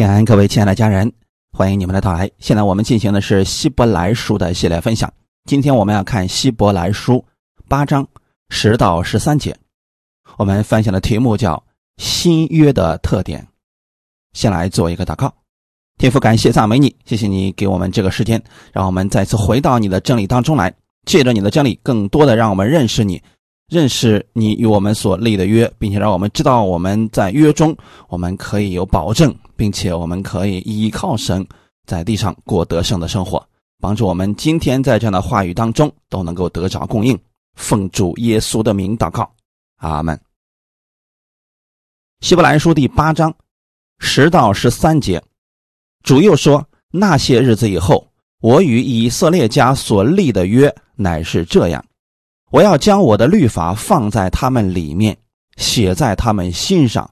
[0.00, 1.12] 平安，各位亲爱的家人，
[1.52, 2.30] 欢迎你们的到来。
[2.38, 5.12] 现在我们进行的是希伯来书的系列分享。
[5.44, 7.22] 今天我们要看希伯来书
[7.68, 8.08] 八章
[8.48, 9.54] 十到十三节。
[10.38, 11.62] 我们分享的题目叫
[12.00, 13.46] “新约的特点”。
[14.32, 15.30] 先来做一个祷告，
[15.98, 18.42] 天父，感谢赞美你，谢谢你给我们这个时间，
[18.72, 20.72] 让我们再次回到你的真理当中来，
[21.04, 23.22] 借着你的真理，更多的让我们认识你。
[23.70, 27.74] 认识你与我们所立的约，并且让我们知道我们在约中
[28.08, 31.46] 我们可以有保证，并且我们可以依靠神
[31.86, 33.40] 在地上过得胜的生活，
[33.80, 37.16] 帮助我们今天在这样的话语当中都能够得着供应。
[37.54, 39.30] 奉主耶稣的名祷告，
[39.76, 40.20] 阿门。
[42.20, 43.32] 希伯来书第八章
[43.98, 45.22] 十到十三节，
[46.02, 48.08] 主又说：那些日子以后，
[48.40, 51.84] 我与以色列家所立的约乃是这样。
[52.50, 55.16] 我要将我的律法放在他们里面，
[55.56, 57.08] 写在他们心上。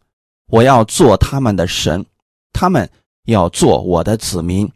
[0.48, 2.05] 我要做他们的神，
[2.52, 2.91] 他们
[3.27, 4.69] 要做我的子民。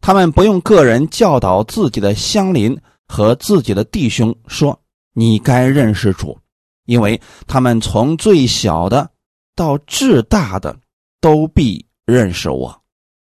[0.00, 4.80] 他们不用个人教导自己的乡邻和自己的弟兄说
[5.12, 6.38] ：“你该认识主，
[6.86, 9.10] 因为他们从最小的
[9.54, 10.78] 到至大的
[11.20, 12.80] 都必认识我。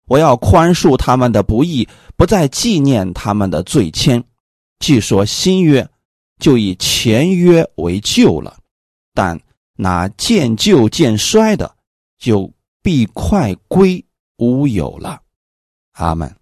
[0.08, 1.88] 我要宽恕他们的不义，
[2.18, 4.22] 不再纪念他们的罪愆。
[4.80, 5.88] 据说新约。”
[6.44, 8.60] 就以前约为旧了，
[9.14, 9.40] 但
[9.78, 11.74] 那渐旧渐衰的，
[12.18, 14.04] 就必快归
[14.36, 15.22] 无有了。
[15.94, 16.36] 阿门。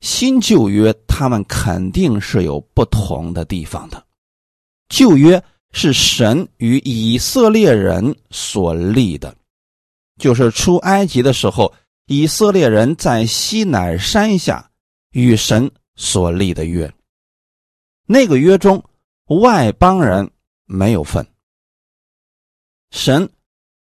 [0.00, 4.02] 新旧约他们肯定是有不同的地方的。
[4.88, 9.36] 旧约是神与以色列人所立的，
[10.18, 11.70] 就是出埃及的时候，
[12.06, 14.70] 以色列人在西乃山下
[15.10, 16.90] 与神所立的约。
[18.10, 18.82] 那个约中，
[19.26, 20.30] 外邦人
[20.64, 21.26] 没有份。
[22.90, 23.30] 神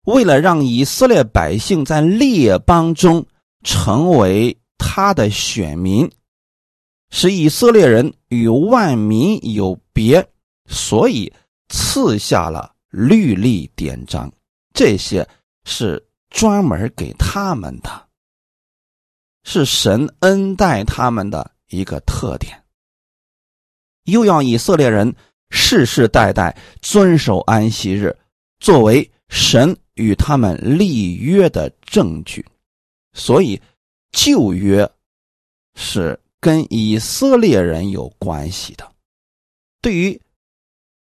[0.04, 3.26] 为了让以色列百姓在列邦中
[3.64, 6.12] 成为他的选民，
[7.10, 10.30] 使以色列人与万民有别，
[10.70, 11.34] 所以
[11.70, 14.32] 赐下了律例典章。
[14.76, 15.28] 这些
[15.66, 18.08] 是专门给他们的，
[19.44, 22.63] 是神恩待他们的一个特点。
[24.06, 25.16] 又要以色列人
[25.50, 28.16] 世世代代遵守安息日，
[28.60, 32.46] 作为神与他们立约的证据。
[33.14, 33.62] 所以
[34.12, 34.90] 旧约
[35.76, 38.92] 是跟以色列人有关系的，
[39.82, 40.20] 对于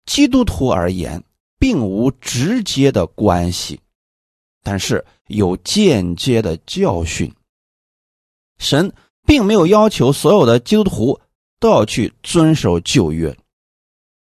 [0.05, 1.23] 基督徒而言，
[1.59, 3.81] 并无直接的关系，
[4.63, 7.33] 但是有间接的教训。
[8.59, 8.93] 神
[9.25, 11.21] 并没有要求所有的基督徒。
[11.61, 13.37] 都要去遵守旧约，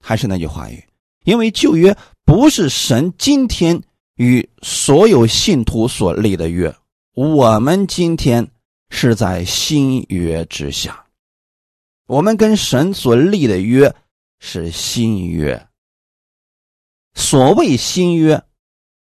[0.01, 0.85] 还是那句话语，
[1.25, 3.83] 因为旧约不是神今天
[4.17, 6.73] 与所有信徒所立的约，
[7.15, 8.49] 我们今天
[8.91, 11.05] 是在新约之下，
[12.07, 13.93] 我们跟神所立的约
[14.39, 15.67] 是新约。
[17.15, 18.43] 所谓新约，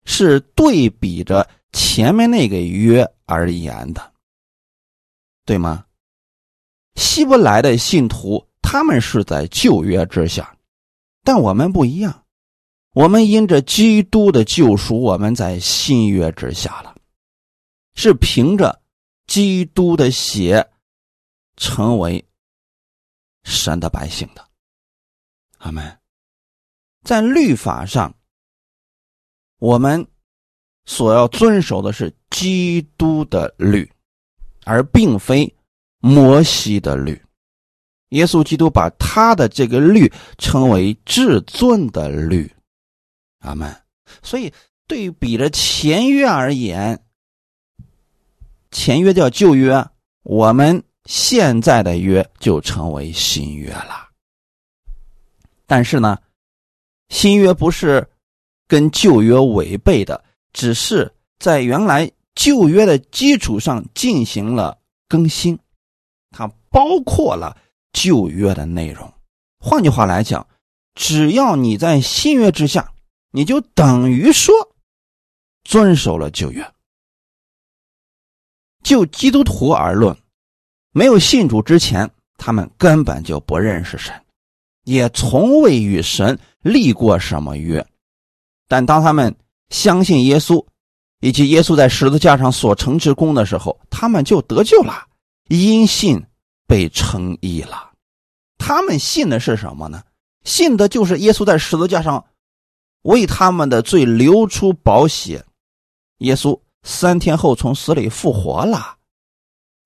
[0.04, 4.12] 是对比着前面那个约而言的，
[5.44, 5.84] 对吗？
[6.98, 10.58] 希伯来的信徒，他们是在旧约之下，
[11.22, 12.26] 但我们不一样，
[12.92, 16.96] 我们因着基督的救赎，我们在新约之下了，
[17.94, 18.82] 是凭着
[19.28, 20.68] 基督的血
[21.56, 22.26] 成为
[23.44, 24.44] 神的百姓的。
[25.58, 25.98] 阿门。
[27.04, 28.12] 在律法上，
[29.60, 30.04] 我们
[30.84, 33.88] 所要遵守的是基督的律，
[34.64, 35.54] 而并非。
[36.00, 37.20] 摩西的律，
[38.10, 42.50] 耶稣基督把他的这个律称为至尊的律，
[43.40, 43.74] 阿门。
[44.22, 44.52] 所以，
[44.86, 47.02] 对比着前约而言，
[48.70, 49.86] 前约叫旧约，
[50.22, 54.08] 我们现在的约就成为新约了。
[55.66, 56.18] 但是呢，
[57.10, 58.08] 新约不是
[58.66, 64.78] 跟旧约违背的，只是在原来旧约的基础上进行了
[65.08, 65.58] 更新。
[66.70, 67.56] 包括了
[67.92, 69.12] 旧约的内容，
[69.58, 70.46] 换句话来讲，
[70.94, 72.92] 只要你在新约之下，
[73.30, 74.54] 你就等于说
[75.64, 76.72] 遵守了旧约。
[78.82, 80.16] 就基督徒而论，
[80.92, 84.14] 没有信主之前，他们根本就不认识神，
[84.84, 87.84] 也从未与神立过什么约。
[88.66, 89.34] 但当他们
[89.70, 90.64] 相信耶稣，
[91.20, 95.06] 以及耶稣在十字架上所成之功的时候，他们就得救了。
[95.48, 96.22] 因信
[96.68, 97.92] 被称义了，
[98.58, 100.04] 他们信的是什么呢？
[100.44, 102.26] 信的就是耶稣在十字架上
[103.02, 105.44] 为他们的罪流出宝血，
[106.18, 108.98] 耶稣三天后从死里复活了。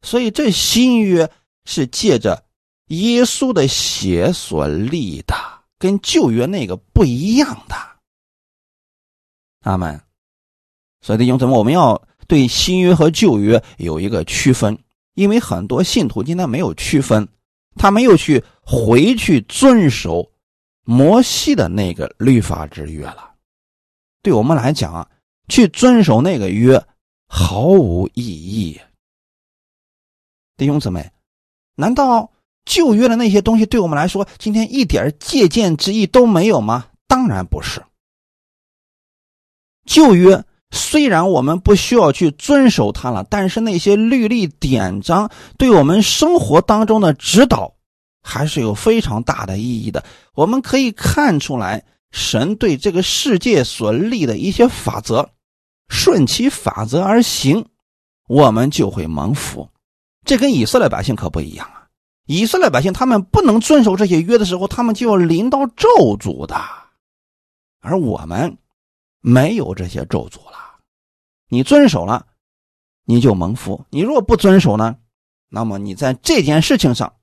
[0.03, 1.31] 所以这新约
[1.65, 2.45] 是借着
[2.89, 5.35] 耶稣的血所立的，
[5.79, 7.77] 跟旧约那个不一样的。
[9.61, 10.01] 阿门。
[11.01, 14.77] 所以弟兄姊妹，我们要对新约和旧约有一个区分，
[15.15, 17.29] 因为很多信徒今天没有区分，
[17.77, 20.31] 他没有去回去遵守
[20.85, 23.35] 摩西的那个律法之约了。
[24.23, 25.11] 对我们来讲啊，
[25.49, 26.83] 去遵守那个约
[27.27, 28.81] 毫无意义。
[30.57, 31.11] 弟兄姊妹，
[31.75, 32.31] 难道
[32.65, 36.87] 旧约的那些东西对我们来说，今天一点借鉴之意都没有吗？
[37.09, 37.83] 当然不是。
[39.85, 47.75] 旧约虽然我们不需要去遵守它了，但是那些律例典章对我们生活当中的指导
[48.23, 50.03] 还是有非常大的意义的。
[50.35, 55.29] 我们可以看出来，神对这个世界所立的一些法则，
[55.89, 57.67] 顺其法则而行，
[58.27, 59.69] 我们就会蒙福。
[60.25, 61.85] 这跟以色列百姓可不一样啊！
[62.27, 66.57] 以色列百姓他们不能遵守这些约的时候，他们就要临到咒诅的，
[67.81, 68.57] 而我们。
[69.25, 70.59] 没有这些咒诅了，
[71.49, 72.27] 你遵守了，
[73.05, 74.97] 你就蒙福；你如果不遵守呢，
[75.49, 77.15] 那么你在这件事情上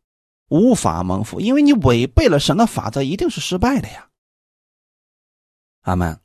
[0.48, 4.08] 无法蒙福，因为你违背了神的法则，一定是失败的呀。
[5.82, 6.18] 阿门。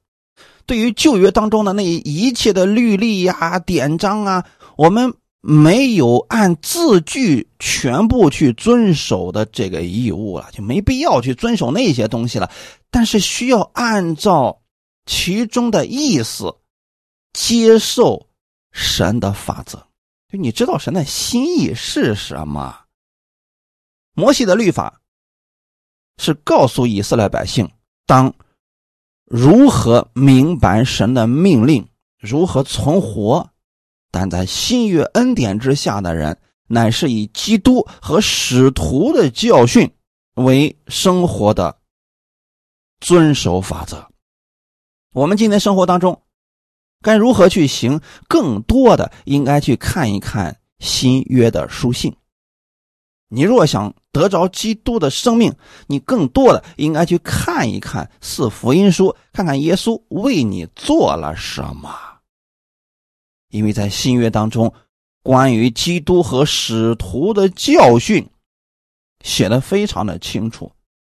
[0.65, 4.47] 对于旧约当中的那一切的律例呀、典章啊，
[4.77, 12.49] 我们没有按字句全部去遵守的这个义务了，就没必要去遵守那些东西了。
[12.93, 14.61] 但是需要按照。
[15.06, 16.56] 其中的意思，
[17.33, 18.29] 接受
[18.73, 19.87] 神的法则，
[20.29, 22.87] 就你知道神的心意是什么？
[24.15, 25.01] 摩西的律法
[26.19, 27.71] 是告诉以色列百姓
[28.06, 28.35] 当
[29.25, 33.51] 如何明白神的命令，如何存活。
[34.11, 39.93] 但在新约恩典之下的人，乃是以基督和使徒的教训
[40.35, 41.77] 为生活的
[43.01, 44.09] 遵守法则。
[45.15, 46.23] 我们今天生活当中，
[47.01, 48.01] 该如何去行？
[48.27, 52.17] 更多的应该去看一看新约的书信。
[53.29, 55.55] 你若想得着基督的生命，
[55.87, 61.97] 你更多的应该去看一看四福音书，看看耶稣为你做了什么。
[63.51, 64.75] 因为在新约当中，
[65.23, 68.29] 关于基督和使徒的教训
[69.23, 70.73] 写的非常的清楚。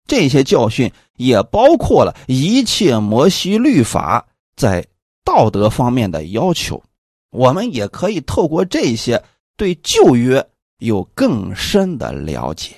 [0.08, 4.26] 这些教训也包括了一切摩西律法
[4.56, 4.88] 在
[5.24, 6.82] 道德方面的要求，
[7.30, 9.24] 我们也可以透过这些
[9.58, 12.78] 对旧约有更深的了解。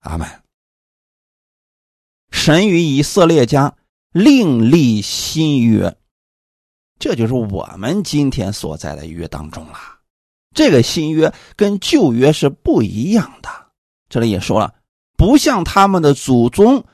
[0.00, 0.26] 阿门。
[2.30, 3.76] 神与以色列家
[4.12, 5.96] 另立新约，
[6.98, 9.78] 这就是我们今天所在的约当中了。
[10.54, 13.48] 这个新约跟旧约是不一样的。
[14.08, 14.74] 这里也说了。
[15.18, 16.86] 不像他们的祖宗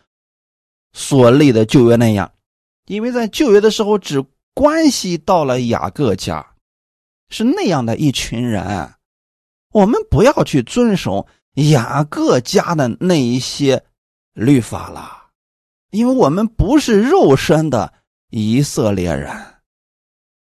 [0.95, 2.33] 所立的旧约那样，
[2.87, 4.25] 因为在旧约的时候只
[4.55, 6.55] 关系到了雅各家，
[7.29, 8.95] 是那样的一群人。
[9.73, 11.27] 我们不要去遵守
[11.57, 13.85] 雅各家的那一些
[14.33, 15.31] 律法了，
[15.91, 17.93] 因为我们不是肉身的
[18.31, 19.61] 以色列人。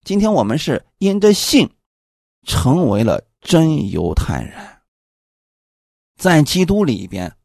[0.05, 1.69] 今天我们是因着信
[2.47, 4.55] 成为了真犹太人，
[6.17, 7.35] 在基督里边。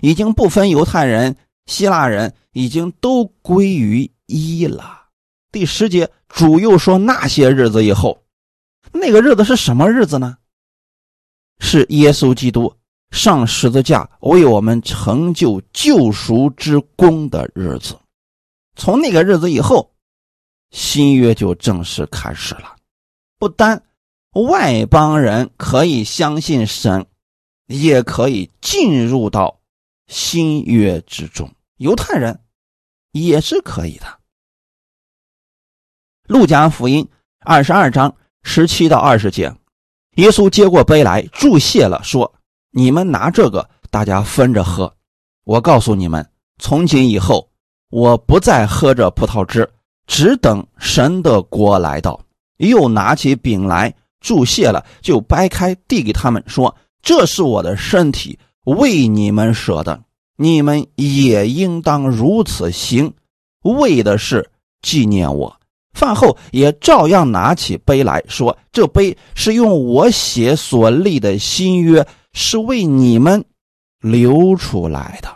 [0.00, 5.06] 已经不分犹太人、希腊人，已经都归于一了。
[5.50, 8.22] 第十节，主又说：“那些日子以后，
[8.92, 10.36] 那个日子是什么日子呢？
[11.60, 12.72] 是耶稣基督
[13.10, 17.98] 上十字架为我们成就救赎之功的日子。
[18.76, 19.90] 从那个日子以后，
[20.70, 22.76] 新约就正式开始了。
[23.38, 23.82] 不单
[24.32, 27.06] 外邦人可以相信神，
[27.66, 29.57] 也可以进入到。”
[30.08, 32.40] 新约之中，犹太人
[33.12, 34.06] 也是可以的。
[36.26, 37.08] 路加福音
[37.40, 39.54] 二十二章十七到二十节，
[40.16, 42.34] 耶稣接过杯来，注谢了，说
[42.72, 44.92] ：“你们拿这个，大家分着喝。
[45.44, 47.50] 我告诉你们，从今以后，
[47.90, 49.70] 我不再喝这葡萄汁，
[50.06, 52.18] 只等神的国来到。”
[52.58, 58.36] 又拿起饼来，注谢了，就掰开，递给他们，说：“这是我的身体。”
[58.76, 60.02] 为你们舍的，
[60.36, 63.14] 你们也应当如此行，
[63.62, 64.50] 为的是
[64.82, 65.58] 纪念我。
[65.94, 73.44] 饭后也照样拿起杯来说：“这杯是用我血所立的新约，是为你们
[74.00, 75.28] 流出来的。”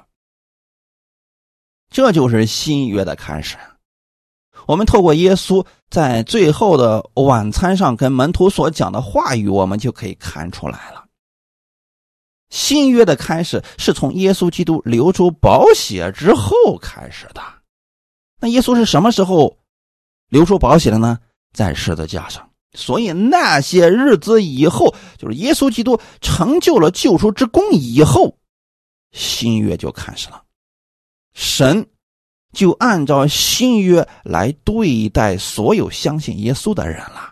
[1.90, 3.56] 这就是新约的开始。
[4.66, 11.01] 我们透过耶稣在最后的晚餐上跟门徒所讲的话语，我们就可以看出来了。
[12.52, 17.40] 新约的开始是从耶稣基督流出宝血之后开始的。
[18.38, 19.56] 那耶稣是什么时候
[20.28, 21.18] 流出宝血的呢？
[21.54, 22.46] 在十字架上。
[22.74, 28.36] 所以那些日子以后，就是耶稣基督成就了救赎之功以后，
[29.12, 30.42] 新约就开始了。
[31.32, 31.86] 神
[32.52, 37.31] 就按照新约来对待所有相信耶稣的人了。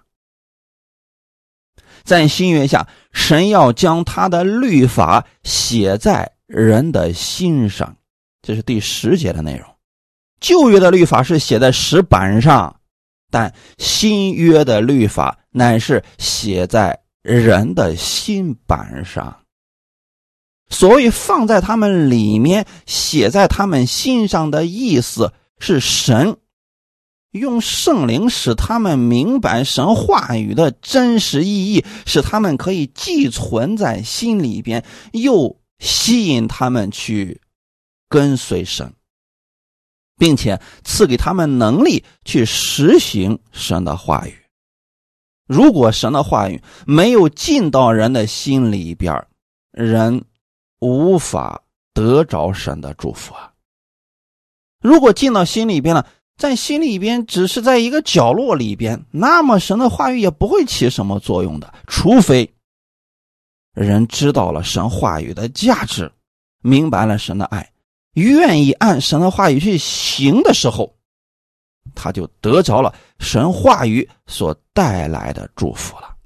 [2.11, 7.97] 在新约下，神要将他的律法写在人的心上，
[8.43, 9.65] 这是第十节的内容。
[10.41, 12.81] 旧约的律法是写在石板上，
[13.31, 19.43] 但新约的律法乃是写在人的心板上。
[20.69, 26.37] 所以放在他们里面、写在他们心上的意思，是神
[27.31, 37.41] 用圣灵使他们明白神话语的真实意义，使他们可以既存在心里边，又吸引他们去
[38.09, 38.93] 跟随神，
[40.17, 44.37] 并且赐给他们能力去实行神的话语。
[45.47, 49.27] 如果神的话语没有进到人的心里边，
[49.73, 50.25] 人。
[50.83, 53.53] 无法得着神的祝福啊！
[54.81, 56.07] 如果进到心里边了，
[56.41, 61.71] 在心里边只是在一个角落里边，那么神的话语也不会起什么作用的。
[61.87, 62.51] 除非
[63.75, 66.11] 人知道了神话语的价值，
[66.63, 67.71] 明白了神的爱，
[68.15, 70.97] 愿意按神的话语去行的时候，
[71.95, 76.17] 他就得着了神话语所带来的祝福了。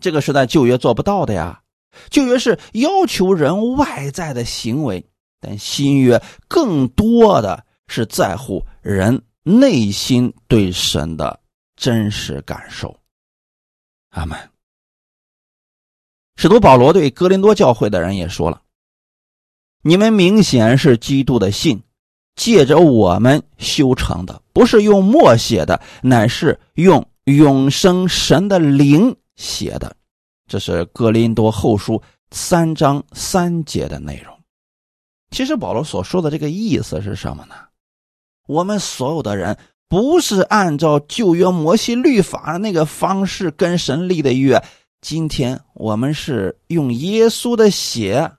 [0.00, 1.60] 这个是在旧约做不到的呀。
[2.08, 5.04] 旧约是要求人外在的行为，
[5.42, 11.38] 但新约更多的是在乎人内心对神的
[11.76, 12.98] 真实感受。
[14.10, 14.38] 阿门。
[16.36, 18.62] 使徒保罗对哥林多教会的人也说了
[19.82, 21.82] ：“你们明显是基督的信，
[22.34, 29.96] 借着我们修成的，不是用墨写的，乃是用永生神的灵写的。”
[30.46, 34.38] 这是哥林多后书三章三节的内容。
[35.30, 37.65] 其实保罗所说的这个意思是什么呢？
[38.46, 44.62] 我们所有的人不是按照旧约摩西律法的那个方式跟神立的约，
[45.00, 48.32] 今天我们是用耶稣的血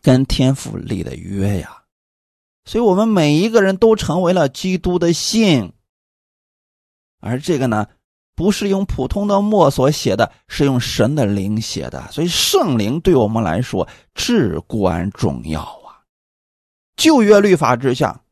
[0.00, 1.82] 跟天父立的约呀。
[2.64, 5.72] 所以，我们每一个人都成为了基督的信，
[7.20, 7.86] 而这个呢？
[8.36, 16.02] 不是用普通的墨所写的，是用神的灵写的，所以圣灵对我们来说至关重要啊！
[16.96, 18.23] 旧约律法之下，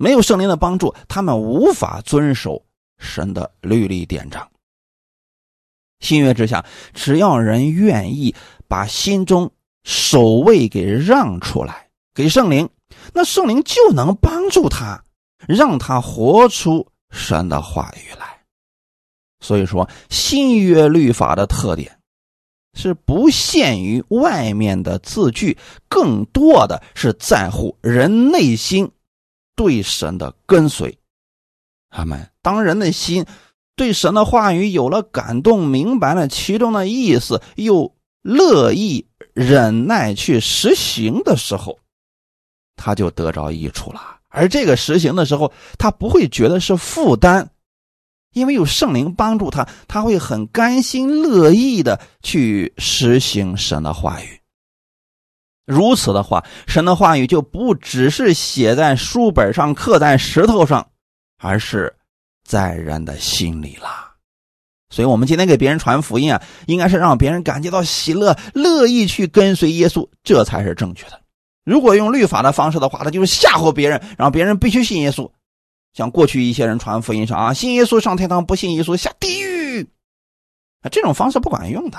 [0.00, 2.64] 没有圣灵的帮助，他们无法遵守
[2.98, 4.50] 神的律例典章。
[5.98, 6.64] 新约之下，
[6.94, 8.34] 只要人愿意
[8.66, 9.52] 把心中
[9.84, 12.66] 守卫给让出来给圣灵，
[13.12, 15.04] 那圣灵就能帮助他，
[15.46, 18.40] 让他活出神的话语来。
[19.40, 21.98] 所以说，新约律法的特点
[22.72, 25.58] 是不限于外面的字句，
[25.90, 28.90] 更多的是在乎人内心
[29.60, 30.98] 对神的跟随。
[31.90, 32.30] 阿门。
[32.40, 33.26] 当人的心
[33.76, 41.78] 对神的话语有了感动，明白了其中的意思，又乐意忍耐去实行的时候，
[42.74, 44.00] 他就得着益处了。
[44.28, 47.50] 而这个实行的时候，他不会觉得是负担。
[48.32, 54.39] 因为有圣灵帮助他，他会很甘心乐意的去实行神的话语。
[55.70, 60.86] 如此的话，神的话语就不只是写在书本上、刻在石头上，
[61.38, 61.94] 而是
[62.44, 64.10] 在人的心里了。
[64.92, 71.20] 所以，我们今天给别人传福音啊，应该是让别人感觉到喜乐，乐意去跟随耶稣，这才是正确的。
[71.64, 75.30] 如果用律法的方式的话，他就是吓唬别人，让别人必须信耶稣。
[75.92, 79.82] 像过去一些人传福音上啊，信耶稣上天堂，不信耶稣下地狱，
[80.82, 81.98] 啊，这种方式不管用的。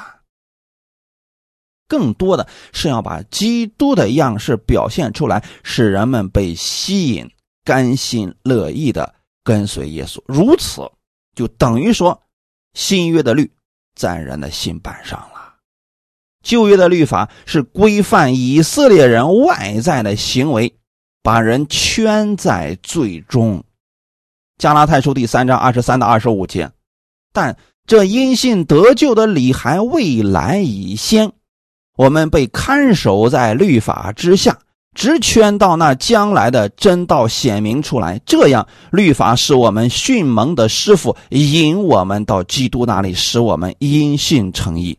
[1.91, 7.29] 更多的是要把基督的样式表现出来，使人们被吸引，
[7.65, 10.23] 甘心乐意的跟随耶稣。
[10.25, 10.89] 如此，
[11.35, 12.21] 就等于说，
[12.73, 13.51] 新约的律
[13.93, 15.55] 在人的心板上了，
[16.41, 20.73] 旧约的律法是规范以色列人外在的行为，
[21.21, 23.61] 把人圈在最终。
[24.57, 26.71] 加拉太书第三章二十三到二十五节，
[27.33, 31.33] 但这因信得救的理还未来已先，
[31.97, 34.59] 我们被看守在律法之下，
[34.95, 38.19] 直圈到那将来的真道显明出来。
[38.25, 44.97] 这样，律法是我们训蒙的师傅，引我们到基督那里，使我们因信成义。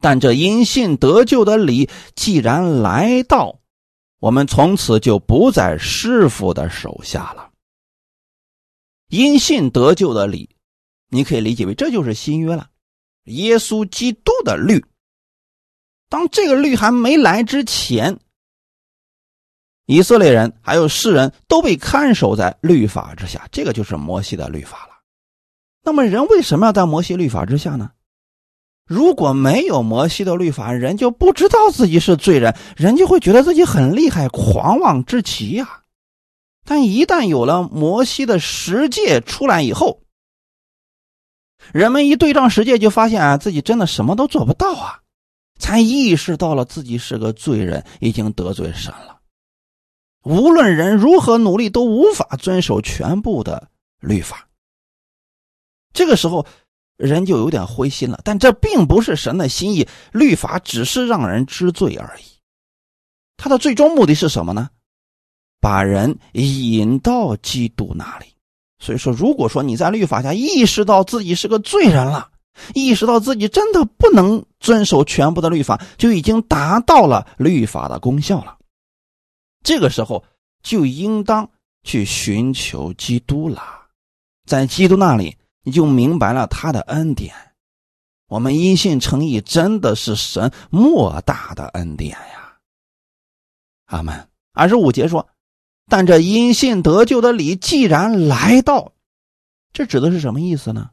[0.00, 3.60] 但这因信得救的理既然来到，
[4.18, 7.50] 我们从此就不在师傅的手下了。
[9.08, 10.48] 因信得救的理，
[11.10, 12.68] 你可以理解为这就是新约了，
[13.26, 14.84] 耶稣基督的律。
[16.12, 18.18] 当这个律还没来之前，
[19.86, 25.00] 以色列人还有世人都被看守在律法之下，这个就是摩西的律法了。
[25.82, 27.92] 那么人为什么要在摩西律法之下呢？
[28.84, 35.84] 如果没有摩西的律法，人就不知道自己是罪人，人就会觉得自己很厉害，狂妄之极呀。
[36.66, 40.02] 但一旦有了摩西的十诫出来以后，
[41.72, 44.98] 人们一对照十诫，就发现啊，自己真的什么都做不到啊。
[45.62, 49.20] 才意识到了自己是个罪人，已经得罪神了。
[50.24, 53.68] 无论人如何努力，都无法遵守全部的
[54.00, 54.48] 律法。
[55.92, 56.44] 这个时候，
[56.96, 58.20] 人就有点灰心了。
[58.24, 62.24] 但这并不是神的心意，律法只是让人知罪而已。
[63.36, 64.68] 他的最终目的是什么呢？
[65.60, 68.26] 把人引到基督那里。
[68.80, 72.31] 所以说，如果说你在律法下意识到自己是个罪人了，
[72.74, 78.58] 意识到自己真的不能遵守全部的律法，就已经达到了律法的功效了。
[79.62, 80.24] 这个时候
[80.62, 81.50] 就应当
[81.82, 83.62] 去寻求基督了，
[84.46, 87.34] 在基督那里，你就明白了他的恩典。
[88.28, 92.56] 我们因信称义，真的是神莫大的恩典呀！
[93.86, 94.28] 阿门。
[94.54, 95.28] 二十五节说
[95.86, 98.92] ：“但这因信得救的理既然来到，
[99.72, 100.90] 这指的是什么意思呢？”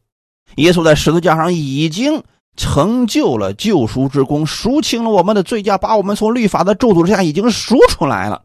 [0.55, 2.23] 耶稣在十字架上已经
[2.55, 8.43] 成就了救赎之功，赎清了我们的罪驾，把我们从律法的咒诅之下已经赎出来了。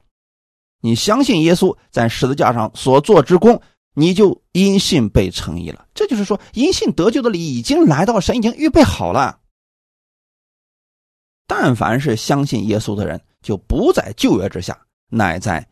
[0.80, 3.60] 你相信耶稣在十字架上所做之功，
[3.94, 5.86] 你就因信被称义了。
[5.94, 9.40] 这就是说，因信得救的礼已经来到，神已经预备好了。
[11.46, 15.66] 但凡是相信耶稣的人，就不在旧约之下，乃在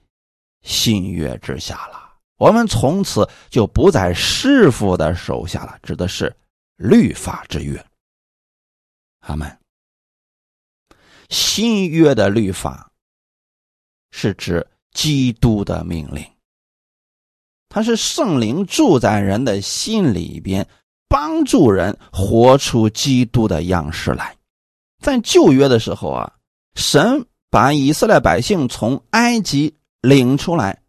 [0.63, 2.02] 新约之下了。
[2.43, 6.35] 我们从此就不在师傅的手下了，指的是
[6.75, 7.81] 律法之约。
[9.21, 9.59] 阿门。
[11.29, 12.91] 新约的律法
[14.11, 16.27] 是指基督的命令，
[17.69, 20.69] 它是圣灵住在人的心里边，
[21.09, 24.37] 帮助人活出基督的样式来。
[24.99, 26.33] 在旧约的时候啊，
[26.75, 30.82] 神把以色列百姓从埃及领出来。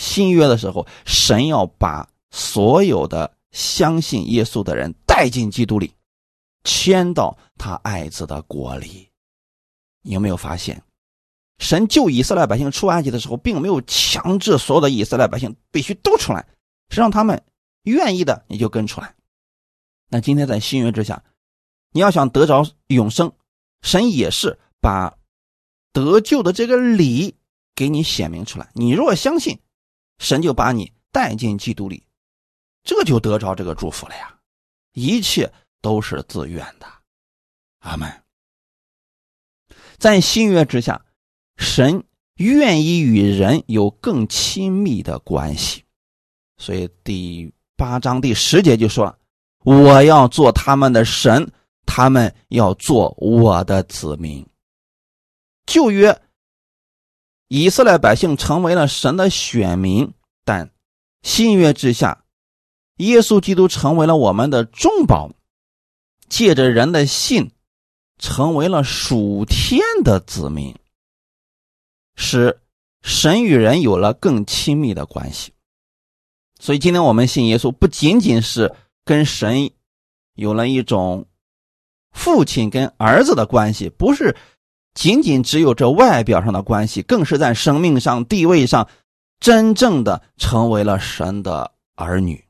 [0.00, 5.92] 新约的时候，神要把所有的相信耶稣的人带进基督里，
[6.64, 9.10] 迁到他爱子的国里。
[10.00, 10.82] 你有没有发现，
[11.58, 16.48] 神救以色列百姓出埃及的时候，并没有强制所有的以色列百姓必须都出来，
[16.88, 17.44] 是让他们
[17.82, 19.14] 愿意的你就跟出来。
[20.08, 21.22] 那今天在新约之下，
[21.92, 23.30] 你要想得着永生，
[23.82, 25.18] 神也是把
[25.92, 27.36] 得救的这个理
[27.74, 28.70] 给你显明出来。
[28.72, 29.60] 你若相信。
[30.20, 32.04] 神就把你带进基督里，
[32.84, 34.38] 这就得着这个祝福了呀！
[34.92, 36.86] 一切都是自愿的，
[37.78, 38.22] 阿门。
[39.96, 41.02] 在新约之下，
[41.56, 42.04] 神
[42.34, 45.82] 愿意与人有更亲密的关系，
[46.58, 49.18] 所以第八章第十节就说了
[49.64, 51.50] ：“我要做他们的神，
[51.86, 54.46] 他们要做我的子民。”
[55.64, 56.16] 旧约。
[57.52, 60.12] 以色列百姓成为了神的选民，
[60.44, 60.70] 但
[61.22, 62.22] 新约之下，
[62.98, 65.32] 耶稣基督成为了我们的重宝，
[66.28, 67.50] 借着人的信，
[68.18, 70.76] 成为了属天的子民，
[72.14, 72.60] 使
[73.02, 75.52] 神与人有了更亲密的关系。
[76.60, 78.72] 所以，今天我们信耶稣，不仅仅是
[79.04, 79.72] 跟神
[80.34, 81.26] 有了一种
[82.12, 84.36] 父亲跟儿子的关系，不是。
[84.94, 88.88] 仅仅只有这外表上的关系，更是在生命上、地位上，
[89.38, 92.44] 真正的成为了神的儿女。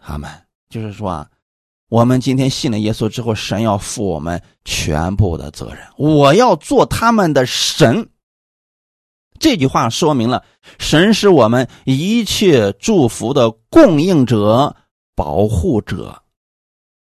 [0.00, 0.30] 他们
[0.70, 1.30] 就是说啊，
[1.88, 5.78] 我们今天信了耶稣之后，神要负我们全部的责任。
[5.96, 8.08] 我要做他们的神。
[9.38, 10.44] 这句话说明了，
[10.78, 14.76] 神是我们一切祝福的供应者、
[15.14, 16.22] 保护者。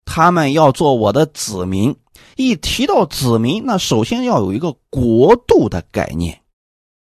[0.05, 1.95] 他们要做我的子民。
[2.35, 6.41] 一提到子民，那首先要有一个国度的概念。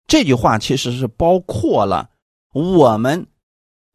[0.07, 2.09] 这句话其实是包括了
[2.53, 3.27] 我们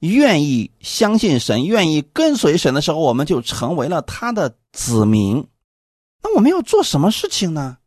[0.01, 5.47] 愿意相信神、愿意跟随神的时候，我们就成为了他的子民。
[6.23, 7.79] 那我们要做什么事情呢？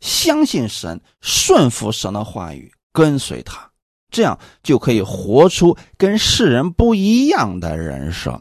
[0.00, 3.68] 相信神，顺服神的话语，跟随他，
[4.10, 8.40] 这样就可以活出跟世人不一样的人生。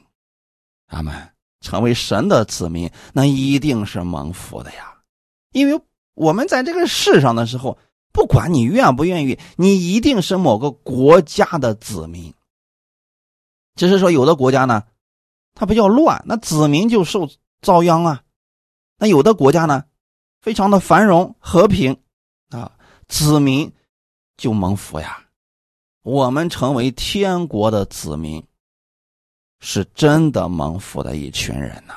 [0.88, 1.37] 阿门。
[1.68, 4.96] 成为神的子民，那一定是蒙福的呀。
[5.52, 5.78] 因为
[6.14, 7.78] 我们在这个世上的时候，
[8.14, 12.34] 不管你愿不愿意，你一定是某个国家的子民。
[13.76, 14.82] 只是说，有的国家呢，
[15.56, 17.28] 它比较乱，那子民就受
[17.62, 18.24] 遭殃啊；
[18.98, 19.84] 那有的国家呢，
[20.40, 21.98] 非常的繁荣和平
[22.50, 22.72] 啊，
[23.10, 23.70] 子民
[24.38, 25.22] 就蒙福呀。
[26.04, 28.42] 我们成为天国的子民。
[29.60, 31.96] 是真的蒙福的一群人呐，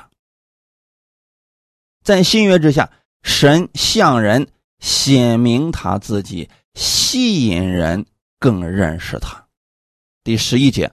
[2.03, 2.91] 在新约之下，
[3.23, 4.47] 神向人
[4.79, 8.05] 显明他自己，吸引人
[8.39, 9.45] 更认识他。
[10.23, 10.91] 第十一节，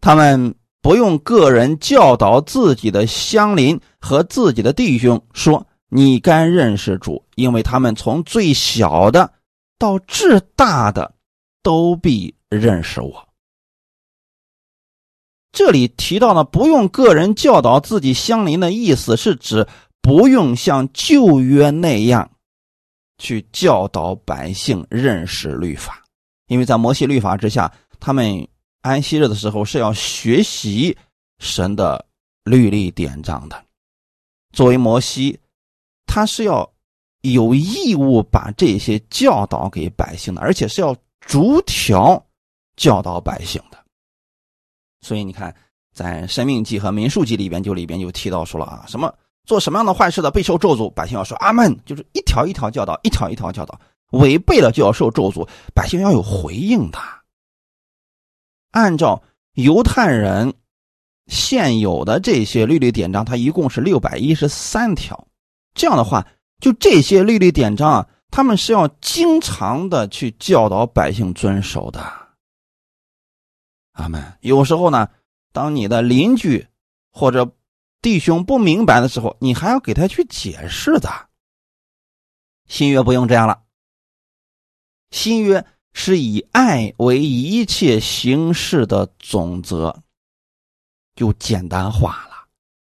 [0.00, 9.32] 他们不用个人教导自己的乡邻和自己的弟兄说：“你该认识主，因为他们从最小的
[9.78, 11.14] 到至大的，
[11.62, 13.23] 都必认识我。”
[15.54, 19.66] 这里提到的不用个人教导自己相邻的意思，是指
[20.02, 22.28] 不用像旧约那样
[23.18, 26.02] 去教导百姓认识律法，
[26.48, 28.46] 因为在摩西律法之下，他们
[28.82, 30.94] 安息日的时候是要学习
[31.38, 32.04] 神的
[32.42, 33.64] 律例典章的。
[34.52, 35.38] 作为摩西，
[36.04, 36.68] 他是要
[37.22, 42.20] 有义务把这些教导给百姓的，而且是要逐条
[42.76, 43.83] 教导百姓的。
[45.04, 45.54] 所以你看，
[45.94, 49.14] 在《生命记》和《民数记》里边，就里边就提到说了啊，什么
[49.44, 53.78] 做什么样的坏事的，备受咒诅，百姓要说阿门，就是一条一条教导，一条一条教导，
[54.12, 56.98] 违背了就要受咒诅，百姓要有回应的。
[58.70, 60.54] 按照犹太人
[61.26, 65.28] 现有的这些律例典章，它一共是六百一十三条。
[65.74, 66.26] 这样的话，
[66.60, 72.23] 就这些律例典章啊，他们是要经常的去教导百姓遵守的。
[73.94, 74.22] 阿门。
[74.40, 75.08] 有时候呢，
[75.50, 76.68] 当你的邻居
[77.10, 77.50] 或者
[78.00, 81.10] 弟兄不明白的时候，你还要给他去解释的。
[82.66, 83.62] 新约不用这样了，
[85.10, 90.02] 新约是以爱为一切形式的总则，
[91.14, 92.46] 就简单化了。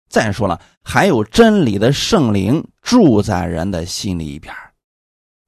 [0.08, 4.54] 再说了，还有真理的圣灵住在人的心里边，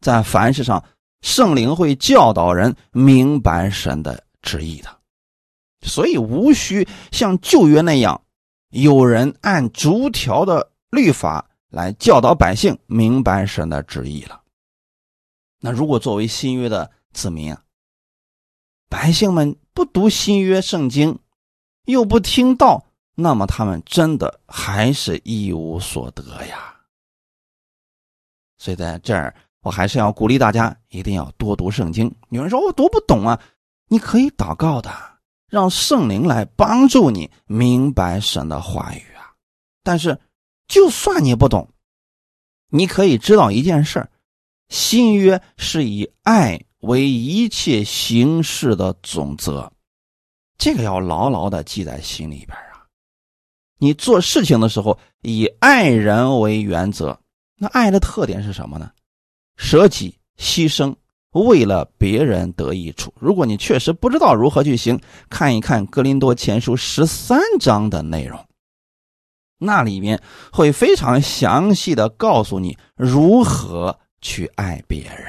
[0.00, 0.84] 在凡事上，
[1.22, 5.00] 圣灵会教导人明白神的旨意的。
[5.86, 8.20] 所以无需像旧约那样，
[8.70, 14.42] 有人按逐条的律法来教导百姓明白神的旨意了。
[15.60, 17.62] 那如果作为新约的子民啊，
[18.88, 21.18] 百姓们不读新约圣经，
[21.86, 26.76] 又不听道，那么他们真的还是一无所得呀。
[28.58, 32.14] 所以在这儿，我还是要鼓励大家一定要多读圣经。
[32.30, 33.40] 有人说我读不懂啊，
[33.88, 35.15] 你可以祷告的。
[35.56, 39.32] 让圣灵来帮助你明白神的话语啊！
[39.82, 40.20] 但是，
[40.68, 41.66] 就算你不懂，
[42.68, 44.06] 你可以知道一件事
[44.68, 49.72] 新约是以爱为一切形式的总则，
[50.58, 52.84] 这个要牢牢的记在心里边啊！
[53.78, 57.18] 你做事情的时候以爱人为原则，
[57.56, 58.92] 那爱的特点是什么呢？
[59.56, 60.94] 舍己牺牲。
[61.44, 68.42] 为了别人得益处，如果你确实不知道如何去行，看一看《格林多前书》十三章的内容，
[69.58, 70.20] 那里面
[70.52, 75.26] 会非常详细的告诉你如何去爱别人。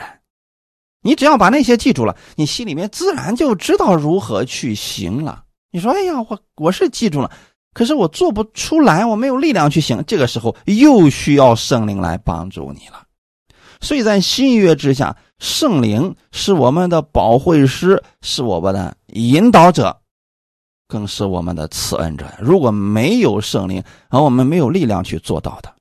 [1.01, 5.43] 你只要把那些记住了，你心里面自然就知道如何去行了。
[5.71, 7.31] 你说：“哎呀，我我是记住了，
[7.73, 13.03] 可是我做不出来，我没有力量去行。”这个时候又需要圣灵来帮助你了。
[13.81, 15.15] 所以在新约之下。
[15.39, 20.01] 圣灵是我们的保惠师，是我们的引导者，
[20.87, 22.25] 更是我们的慈恩者。
[22.39, 25.73] 如果没有圣灵，而我们没有力量去做到的，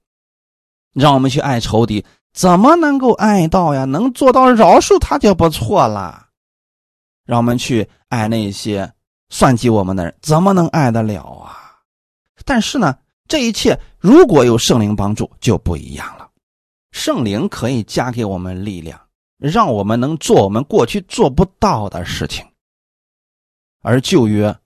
[0.92, 3.85] 让我们去爱仇敌，怎么能够爱到呀？
[3.87, 6.27] 能做到饶恕他就不错了。
[7.25, 8.92] 让我们去爱那些
[9.31, 11.81] 算计我们的人，怎么能爱得了啊？
[12.45, 16.29] 但是呢，这一切如果有圣灵帮助，就不一样了。
[16.92, 19.01] 圣灵可以加给我们力量。
[19.38, 22.42] 让我们能做我们过去做不到的事情，
[23.83, 24.57] 而旧约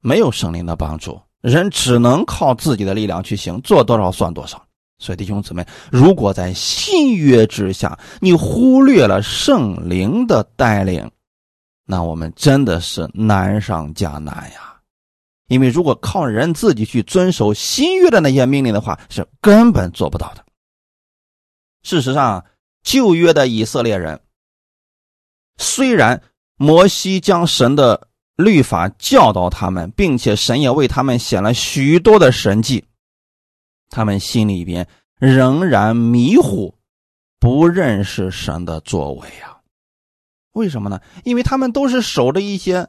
[0.00, 4.62] 没有圣灵的帮助，人只能靠自己的力量去行，做多少算多少。
[4.98, 11.10] 所以弟兄姊妹，如果在新约之下，你忽略了圣灵的带领，
[11.86, 14.78] 那我们真的是难上加难呀！
[15.46, 20.44] 因为如果靠人自己去遵守新约的那些命令的话，是根本做不到的。
[21.82, 22.44] 事实上。
[22.88, 24.18] 旧约的以色列人，
[25.58, 26.22] 虽然
[26.56, 32.82] 摩西将神的律法教导他们，并且神也为他们显了许多的神迹，
[33.90, 36.74] 他们心里边仍然迷糊，
[37.38, 39.60] 不认识神的作为啊。
[40.52, 40.98] 为什么呢？
[41.24, 42.88] 因为他们都是守着一些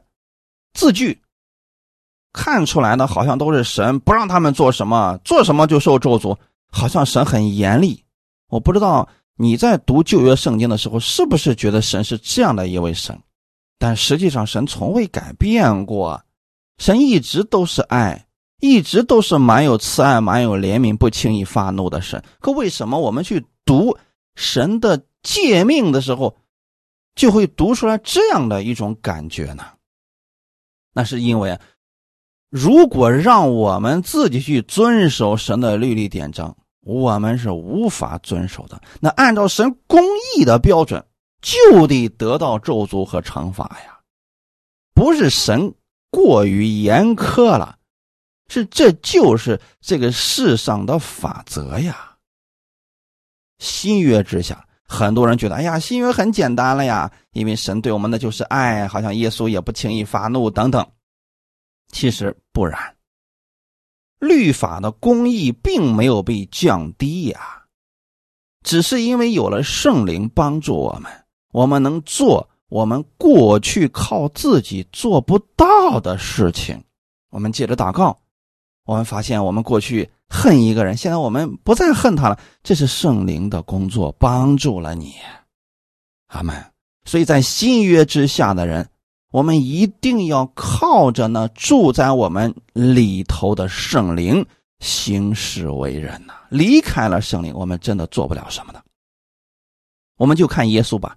[0.72, 1.20] 字句，
[2.32, 6.38] 看出来的好像都是神不让他们做什么，做什么就受咒诅，
[6.72, 8.02] 好像神很严厉。
[8.48, 9.06] 我不知道。
[9.42, 13.18] 你在读旧约圣经的时候，是不是觉得神是这样的一位神？
[13.78, 16.22] 但实际上，神从未改变过，
[16.76, 18.26] 神一直都是爱，
[18.60, 22.22] 一直都是蛮有慈爱、蛮有怜悯、不轻易发怒的神。
[22.38, 23.96] 可为什么我们去读
[24.34, 26.36] 神的诫命的时候，
[27.14, 29.64] 就会读出来这样的一种感觉呢？
[30.92, 31.58] 那是因为，
[32.50, 36.54] 如果让我们自己去遵守神的律例典章。
[36.90, 38.80] 我们是无法遵守的。
[39.00, 40.02] 那按照神公
[40.36, 41.04] 义的标准，
[41.40, 44.00] 就得得到咒诅和惩罚呀。
[44.92, 45.72] 不是神
[46.10, 47.78] 过于严苛了，
[48.48, 52.16] 是这就是这个世上的法则呀。
[53.60, 60.84] 新约之下，很多人觉得，哎呀，新约很简单了呀，因为神对我们的就是爱，好像耶稣也不轻易发怒等等。
[61.92, 62.96] 其实不然。
[64.20, 67.64] 律法的公义并没有被降低呀，
[68.62, 71.10] 只是因为有了圣灵帮助我们，
[71.52, 76.84] 我们能做我们过去靠自己做不到的事情。
[77.30, 78.20] 我们借着祷告，
[78.84, 82.38] 我们发现我们过去恨一个人，现在我们不再恨他了。
[82.62, 85.14] 这是圣灵的工作帮助了你，
[86.26, 86.54] 阿门。
[87.04, 88.86] 所以在新约之下的人。
[89.30, 94.44] 我们一定要靠着呢住在我们里头的圣灵
[94.80, 96.34] 行事为人呐。
[96.48, 98.82] 离开了圣灵，我们真的做不了什么的。
[100.16, 101.16] 我们就看耶稣吧。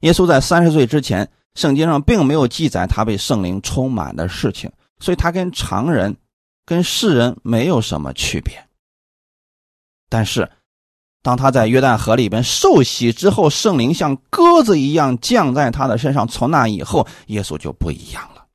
[0.00, 4.70] 耶稣在三十岁之前，圣经上并没有记载他被圣灵充满的事情，
[5.00, 6.16] 所以他跟常人、
[6.64, 8.66] 跟世人没有什么区别。
[10.08, 10.50] 但是。
[11.22, 16.26] 当他在约旦河里边受洗之后，圣灵像鸽子一样降在他的身上。
[16.26, 18.46] 从那以后，耶稣就不一样了，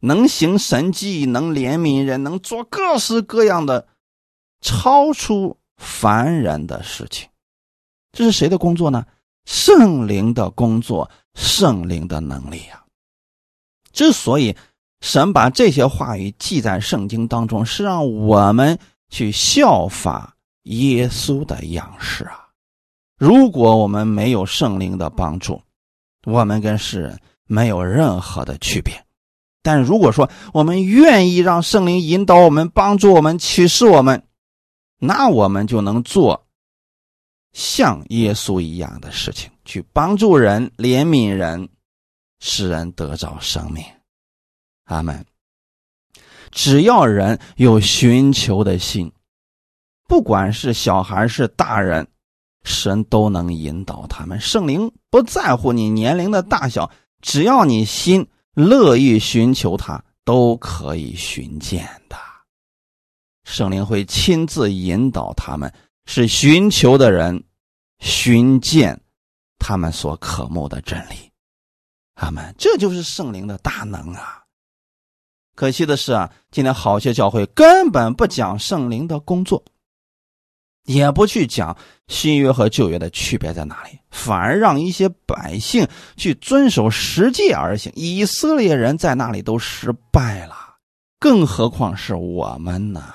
[0.00, 3.88] 能行神迹，能怜悯人，能做各式各样的
[4.60, 7.28] 超出凡人的事情。
[8.12, 9.04] 这是谁的工作呢？
[9.44, 12.84] 圣灵的工作，圣灵的能力呀。
[13.92, 14.56] 之所以
[15.00, 18.78] 神把这些话语记在圣经当中，是让我们
[19.10, 20.36] 去效法。
[20.64, 22.48] 耶稣的样式啊！
[23.16, 25.62] 如果我们没有圣灵的帮助，
[26.24, 29.04] 我们跟世人没有任何的区别。
[29.62, 34.26] 但如果说我们愿意让圣灵引导我们、帮助我们、启示我们，
[34.98, 36.46] 那我们就能做
[37.52, 41.68] 像耶稣一样的事情，去帮助人、怜悯人，
[42.40, 43.84] 使人得着生命。
[44.84, 45.24] 阿门。
[46.50, 49.12] 只要人有寻求的心。
[50.12, 52.06] 不管是小孩是大人，
[52.64, 54.38] 神都能引导他们。
[54.38, 56.90] 圣灵不在乎你年龄的大小，
[57.22, 62.16] 只要你心乐意寻求他，都可以寻见的。
[63.44, 65.72] 圣灵会亲自引导他们，
[66.04, 67.42] 是寻求的人
[68.00, 69.00] 寻见
[69.58, 71.14] 他们所渴慕的真理。
[72.14, 74.42] 他们这就是圣灵的大能啊！
[75.54, 79.64] 可惜的是啊，今天好些教会根本不讲圣灵的工作。
[80.84, 81.76] 也不去讲
[82.08, 87.92] 新约和旧约的区别在哪里，反而让一些百姓去遵守实际而行。
[87.94, 90.56] 以色列人在那里都失败了，
[91.20, 93.14] 更何况是我们呢？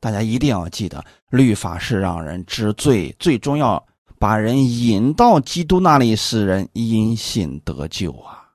[0.00, 3.84] 大家一定要记得，律法是让人知罪，最终要
[4.18, 8.50] 把人引到基督那里，使人因信得救啊！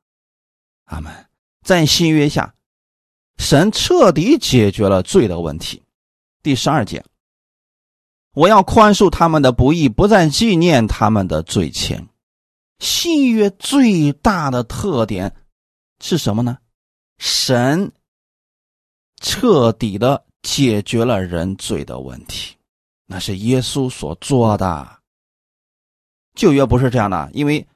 [0.85, 1.11] 阿门。
[1.63, 2.53] 在新约下，
[3.37, 5.83] 神彻底解决了罪的问题。
[6.41, 7.03] 第十二节，
[8.33, 12.07] 我要宽恕他们的不义，不再纪念他们的罪愆。
[12.79, 15.35] 新约最大的特点
[15.99, 16.57] 是什么呢？
[17.17, 17.91] 神
[19.21, 22.55] 彻底的解决了人罪的问题，
[23.05, 24.99] 那是耶稣所做的。
[26.35, 27.67] 旧约不是这样的，因为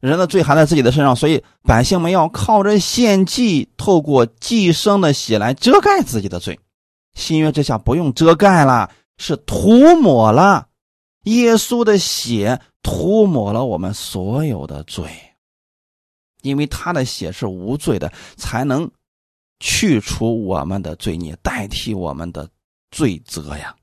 [0.00, 6.58] 人的罪还在自己的身上，所以百姓们要靠着献祭，透过寄生的血来遮盖自己的罪。
[7.14, 10.68] 新约之下不用遮盖了，是涂抹了
[11.24, 15.08] 耶稣的血，涂抹了我们所有的罪，
[16.42, 18.90] 因为他的血是无罪的，才能
[19.60, 22.48] 去除我们的罪孽，代替我们的
[22.90, 23.76] 罪责呀。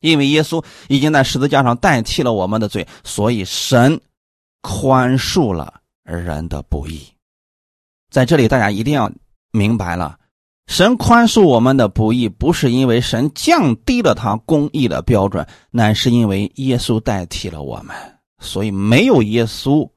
[0.00, 4.00] 因为耶稣已经在十字架上代替了我们的罪，所以神
[4.60, 7.06] 宽恕了人的不义。
[8.10, 9.10] 在这里，大家一定要
[9.50, 10.18] 明白了，
[10.68, 17.96] 神宽恕我们的不义，不是因为神降低了他公义的标准，乃是因为耶稣代替了我们。
[18.38, 19.90] 所以，没有耶稣，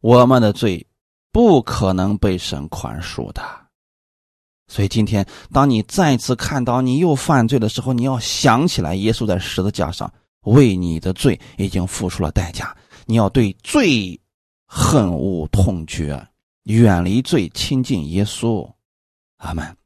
[0.00, 0.84] 我们的罪
[1.30, 3.42] 不可能被神宽恕的。
[4.66, 10.10] 所以今天，当你再次看到你又犯罪的时候，你要想起来，耶稣在十字架上
[10.44, 12.74] 为你的罪已经付出了代价。
[13.04, 14.18] 你要对罪
[14.66, 16.26] 恨恶痛绝，
[16.64, 18.68] 远离罪，亲近耶稣。
[19.36, 19.77] 阿门。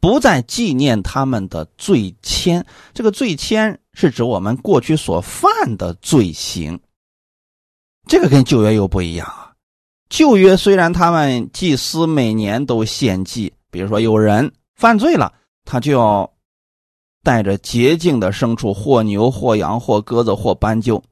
[0.00, 6.78] 不再纪念他们的罪愆，这个罪愆是指我们过去所犯的罪行。
[8.06, 9.52] 这个跟旧约又不一样啊。
[10.08, 15.32] 旧约虽然他们祭司每年都献祭，比如说有人犯罪了，
[15.64, 16.32] 他就要
[17.22, 21.02] 带着洁净的牲畜，或牛，或羊，或鸽子，或斑鸠，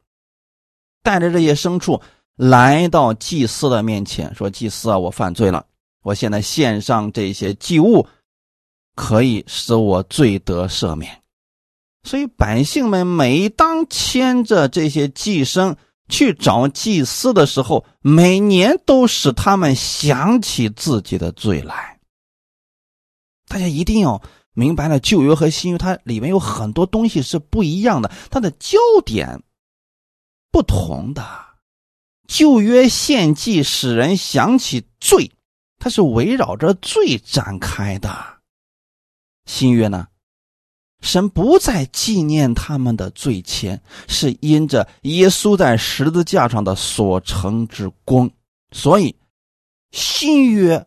[1.02, 2.00] 带着这些牲畜
[2.36, 5.66] 来到祭司的面前，说：“祭司啊，我犯罪了，
[6.02, 8.06] 我现在献上这些祭物，
[8.96, 11.22] 可以使我罪得赦免。”
[12.02, 15.76] 所以百姓们每当牵着这些祭牲。
[16.08, 21.98] 去找祭司的时候，每年都使他们想起自己的罪来。
[23.48, 24.22] 大家一定要
[24.54, 29.42] 明白了，旧约和新约它里面有很多东西是不一样的，它的焦点
[30.52, 31.26] 不同的。
[32.28, 35.32] 旧约献祭使人想起罪，
[35.80, 38.35] 它是围绕着罪展开的；
[39.46, 40.08] 新约呢？
[41.00, 48.30] 神不再纪念他们的罪愆，是因着耶稣在十字架上的所成之功。
[48.72, 49.14] 所以，
[49.92, 50.86] 新约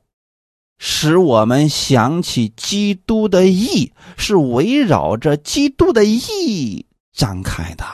[0.78, 7.86] 使我们想起基督的义，是围绕着基督的义展开的。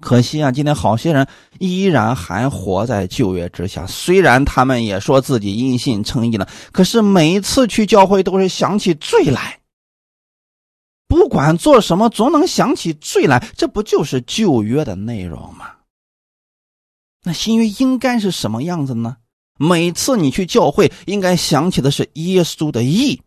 [0.00, 1.26] 可惜啊，今天好些人
[1.58, 3.86] 依然还活在旧约之下。
[3.86, 9.58] 虽然他们也说自己因信称义了，可是每次去教会都是想起罪来。
[11.06, 15.72] 不管做什么，总能想起罪来，这不就是旧约的内容吗？
[17.22, 19.16] 那新约应该是什么样子呢？
[19.58, 23.20] 每次你去教会，应该想起的是耶稣的义；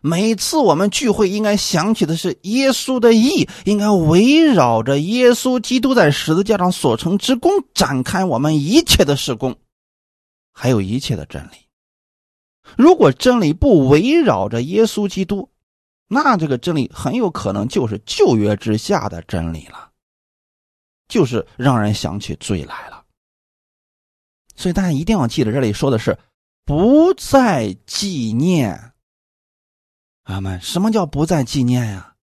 [0.00, 9.56] 每次我们聚会，应该想起的是耶稣的义，应该围绕着耶稣基督在十字架上所成之功展开我们一切的事工，
[10.52, 11.56] 还有一切的真理。
[12.76, 15.50] 如果真理不围绕着耶稣基督，
[16.06, 19.90] 那这个真理很有可能就是旧约之下的真理了，
[21.08, 23.04] 就是让人想起罪来了。
[24.54, 26.16] 所以大家一定要记得，这里说的是
[26.64, 28.92] 不再纪念。
[30.28, 30.60] 阿门。
[30.60, 32.14] 什么叫不再纪念呀？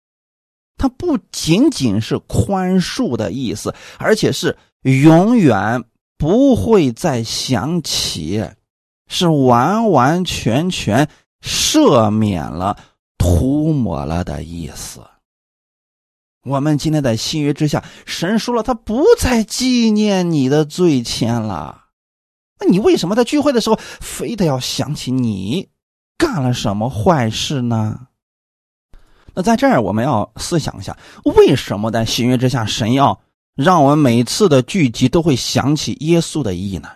[0.77, 5.83] 它不仅仅是宽恕的意思，而且是永远
[6.17, 8.43] 不会再想起，
[9.07, 11.09] 是完完全全
[11.41, 12.77] 赦免了。
[13.17, 15.01] 涂抹了的意思。
[16.43, 21.85] 我们今天在新约之下，神说了，他不再纪念你的罪愆了。
[22.59, 25.69] 那你为什么在聚会的时候，非得要想起你
[26.17, 28.07] 干了什么坏事呢？
[29.33, 33.21] 那在这儿，我们要思想一下，为什么在新约之下，神要
[33.55, 36.89] 让我们每次的聚集都会想起耶稣的意义呢？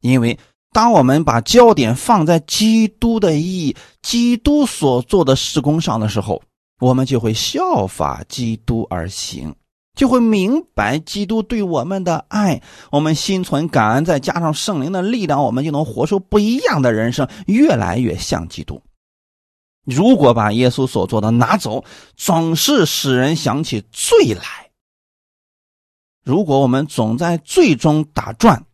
[0.00, 0.38] 因为。
[0.70, 6.42] 当我们把焦点放在基督的意义、基督所做的事工上的时候，
[6.78, 9.52] 我们就会效法基督而行，
[9.98, 12.62] 就会明白基督对我们的爱。
[12.90, 18.80] 我们心存感恩，再加上圣灵的力量，我们就能活出不一样的人生，越来越像基督。
[19.84, 21.84] 如果把耶稣所做的拿走，
[22.16, 24.70] 总是使人想起罪来。
[26.24, 28.64] 如果我们总在罪中打转，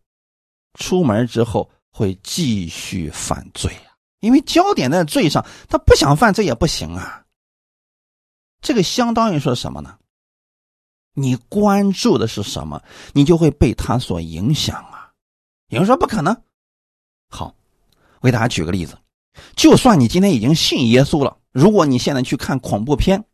[0.78, 1.68] 出门之后。
[1.96, 3.94] 会继续犯罪啊！
[4.18, 7.22] 因为焦点在罪上，他不想犯罪也不行啊。
[8.60, 9.96] 这个相当于说什么呢？
[11.14, 15.10] 你关注的是什么，你就会被他所影响啊。
[15.68, 16.36] 有人说不可能。
[17.30, 17.54] 好，
[18.20, 18.98] 我给大家举个例子：
[19.56, 23.24] 就算你今天已经信耶稣了，如果你现在去看恐怖片，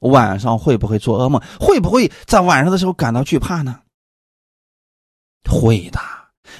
[0.00, 1.42] 晚上会不会做噩梦？
[1.60, 3.80] 会不会在晚上的时候感到惧怕呢？
[5.50, 6.00] 会的。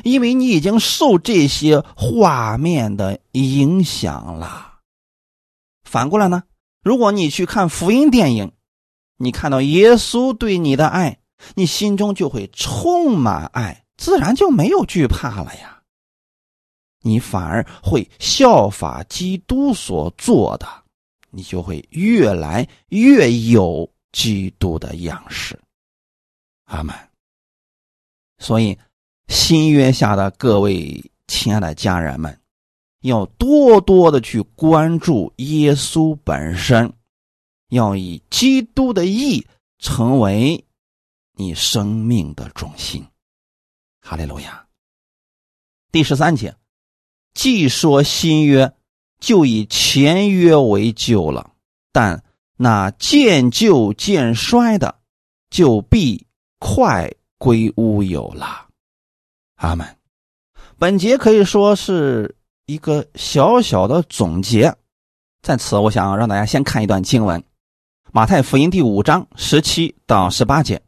[0.02, 4.80] 因为你已经受这些画面的影响了。
[5.84, 6.42] 反过来呢，
[6.82, 8.53] 如果你去看福音电影，
[9.16, 11.18] 你看到耶稣对你的爱，
[11.54, 15.82] 你心中就会充满爱，自然就没有惧怕了呀。
[17.02, 20.66] 你反而会效法基督所做的，
[21.30, 25.58] 你就会越来越有基督的样式。
[26.64, 26.94] 阿门。
[28.38, 28.76] 所以，
[29.28, 32.40] 新约下的各位亲爱的家人们，
[33.02, 36.92] 要多多的去关注耶稣本身，
[37.74, 39.46] 要以基督的义
[39.78, 40.64] 成为
[41.36, 43.06] 你生命的中心。
[44.00, 44.66] 哈利路亚。
[45.90, 46.56] 第十三节，
[47.34, 48.72] 既说新约，
[49.18, 51.52] 就以前约为旧了；
[51.92, 52.24] 但
[52.56, 55.00] 那渐旧渐衰的，
[55.50, 56.26] 就必
[56.58, 58.68] 快归乌有了。
[59.56, 59.96] 阿门。
[60.78, 64.76] 本节可以说是一个小小的总结。
[65.42, 67.42] 在此，我想让大家先看一段经文：
[68.16, 70.80] 马太福音第五章十七到十八节。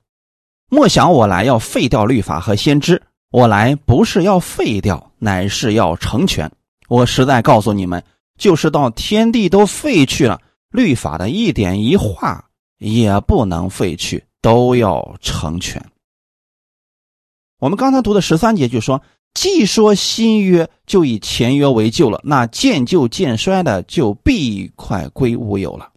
[0.70, 3.02] 莫想我来要废掉律法和先知。
[3.32, 6.48] 我来不是要废掉，乃是要成全。
[6.86, 8.00] 我实在告诉你们，
[8.38, 12.44] 就是到天地都废去了，律法的一点一画
[12.78, 15.84] 也不能废去，都要成全。
[17.58, 19.02] 我们刚才读的十三节就说
[19.34, 25.90] ：“既说新约，就以前约为旧了；那渐旧渐衰的，就必快归无有了。”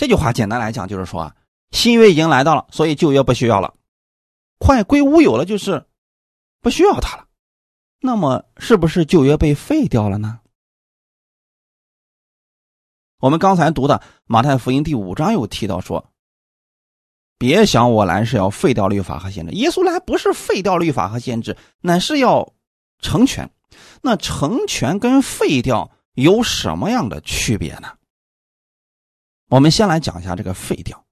[0.00, 1.36] 这句话简单来讲就是说啊，
[1.72, 3.74] 新约已经来到了，所以旧约不需要了。
[4.58, 5.84] 快归乌有了，就是
[6.62, 7.26] 不需要他了。
[8.00, 10.40] 那么，是不是旧约被废掉了呢？
[13.18, 16.10] 我们刚才读的马太福音第五章有提到说
[17.36, 22.54] ：“别想我来是要废掉律法和限制。”耶稣来不是废掉律法和限制，乃是要
[23.02, 23.50] 成全。
[24.00, 27.98] 那成全跟废掉有什么样的区别呢？
[29.50, 31.04] 我们先来讲一下这个废掉。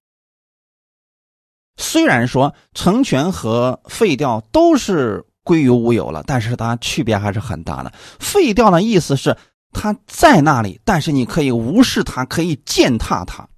[1.77, 7.93] 虽然说成全和废掉都是归于无有了，但是它区别还是很大的。
[8.19, 9.37] 废掉的意思是
[9.73, 13.49] 它在那里，但是你可以无视它，可以践踏它。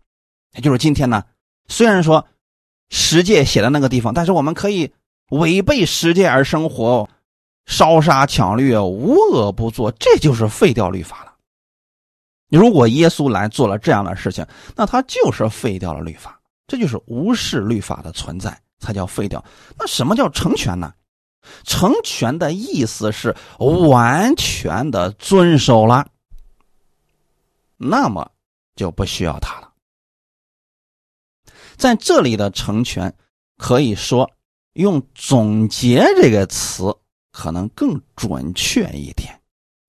[0.55, 1.25] 也就是今天呢，
[1.69, 2.27] 虽然说
[2.89, 4.93] 十诫写的那个地方，但是我们可以
[5.31, 7.09] 违背十诫而生活，
[7.67, 11.30] 烧杀抢掠，无恶不作，这就是废掉律法了。
[12.51, 14.45] 如果耶稣来做了这样的事情，
[14.75, 16.41] 那他就是废掉了律法。
[16.67, 19.45] 这就是无视律法的存在，才叫废掉。
[19.77, 20.93] 那什么叫成全呢？
[21.65, 26.07] 成全的意思是完全的遵守了，
[27.77, 28.31] 那么
[28.77, 29.73] 就不需要他了。
[31.77, 33.13] 在这里的成全，
[33.57, 34.31] 可以说
[34.75, 36.95] 用总结这个词
[37.33, 39.41] 可能更准确一点，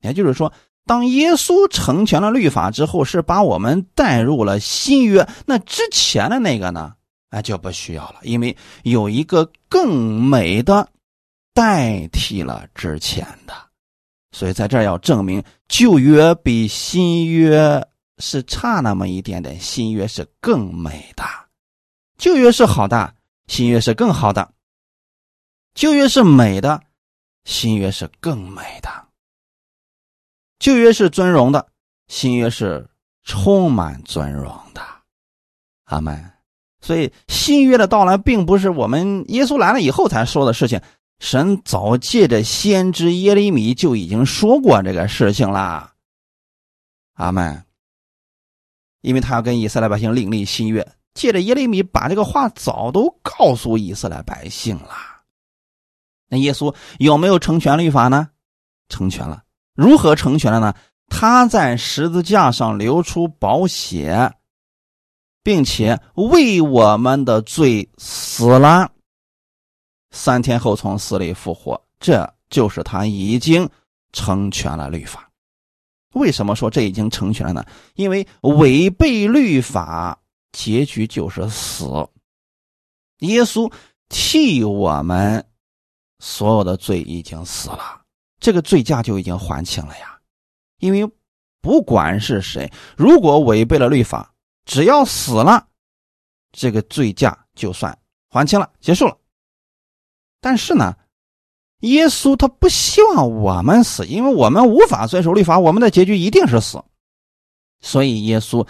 [0.01, 0.51] 也就是说。
[0.86, 5.27] 当耶稣成全了律法之后，是把我们带入了新约。
[5.45, 6.93] 那之前的那个呢？
[7.29, 10.89] 哎，就不需要了，因为有一个更美的
[11.53, 13.53] 代替了之前的。
[14.34, 17.86] 所以在这儿要证明旧约比新约
[18.17, 21.23] 是差那么一点点，新约是更美的。
[22.17, 23.13] 旧约是好的，
[23.47, 24.53] 新约是更好的。
[25.73, 26.82] 旧约是美的，
[27.45, 28.89] 新约是更美的。
[30.62, 31.68] 旧约是尊荣的，
[32.07, 32.88] 新约是
[33.24, 34.45] 充满尊荣
[34.76, 34.82] 的，
[35.86, 36.32] 阿门。
[36.82, 40.80] 所以新约的到来，并不是我们耶稣来了以后才说的事情，
[41.18, 45.93] 神早借着先知耶利米就已经说过这个事情啦，
[47.16, 47.66] 阿门。
[49.01, 54.91] 因为他要跟以色列百姓另立新约，借着耶利米把这个话早都告诉以色列百姓了。
[56.28, 58.30] 那耶稣有没有成全律法呢？
[58.89, 59.41] 成全了。
[59.74, 60.74] 如何成全了呢？
[61.07, 64.34] 他在十字架上流出宝血，
[65.43, 68.89] 并且为我们的罪死了，
[70.11, 73.69] 三天后从死里复活，这就是他已经
[74.13, 75.30] 成全了律法。
[76.13, 77.65] 为什么说这已经成全了呢？
[77.95, 80.17] 因为违背律法，
[80.53, 81.86] 结局就是死。
[83.19, 83.72] 耶稣
[84.09, 85.45] 替我们
[86.19, 88.01] 所有的罪已经死了。
[88.42, 90.20] 这个罪驾就已经还清了呀，
[90.80, 91.10] 因为
[91.62, 94.34] 不管是谁，如果违背了律法，
[94.66, 95.68] 只要死了，
[96.52, 97.96] 这个罪驾就算
[98.30, 99.16] 还清了，结束了。
[100.42, 100.96] 但是呢，
[101.82, 106.84] 耶稣他不希望我们死，因为我们无法遵守律法，我们的结局一定是死。
[107.80, 108.68] 所以耶稣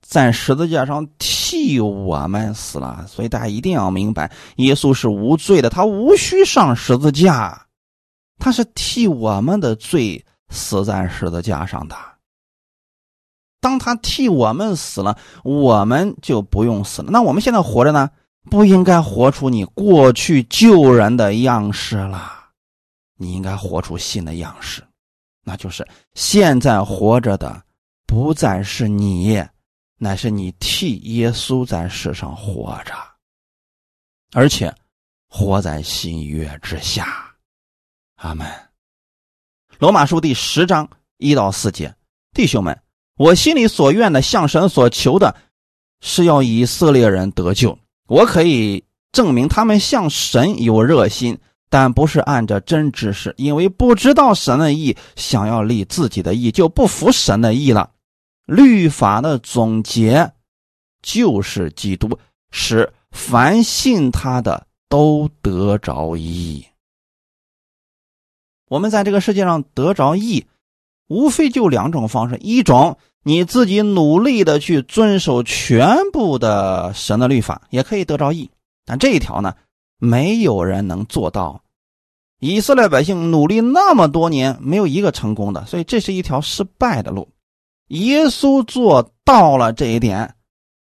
[0.00, 3.04] 在十字架上替我们死了。
[3.08, 7.67] 所以大家一定要明白，耶稣是无罪的，他无需上十字架。
[8.38, 11.96] 他是替我们的罪死在十字架上的。
[13.60, 17.10] 当他替我们死了，我们就不用死了。
[17.10, 18.10] 那我们现在活着呢？
[18.50, 22.48] 不应该活出你过去救人的样式了，
[23.18, 24.82] 你应该活出新的样式，
[25.44, 27.62] 那就是现在活着的
[28.06, 29.44] 不再是你，
[29.98, 32.94] 乃是你替耶稣在世上活着，
[34.32, 34.74] 而且
[35.28, 37.27] 活在新约之下。
[38.18, 38.46] 阿门。
[39.78, 41.94] 罗马书第十章一到四节，
[42.32, 42.80] 弟兄们，
[43.16, 45.34] 我心里所愿的，向神所求的，
[46.00, 47.78] 是要以色列人得救。
[48.06, 51.38] 我可以证明他们向神有热心。
[51.70, 57.90] 但不是按着真知识，因为不知道神的意，想要立自己的意，就不服神的意了。
[58.46, 60.32] 律法的总结
[61.02, 62.18] 就是基督，
[62.50, 66.64] 使凡信他的都得着义。
[68.68, 70.46] 我们在这个世界上得着义，
[71.08, 78.50] 无非就两种方式：一种你自己努力的去遵守全部的神的律法，也可以得着义。
[78.84, 79.54] 但这一条呢？
[80.00, 81.60] 没有人能做到，
[82.38, 87.26] 以色列百姓努力那么多年，没有一个成功的，所以这是一条失败的路。
[87.88, 90.36] 耶稣做到了这一点，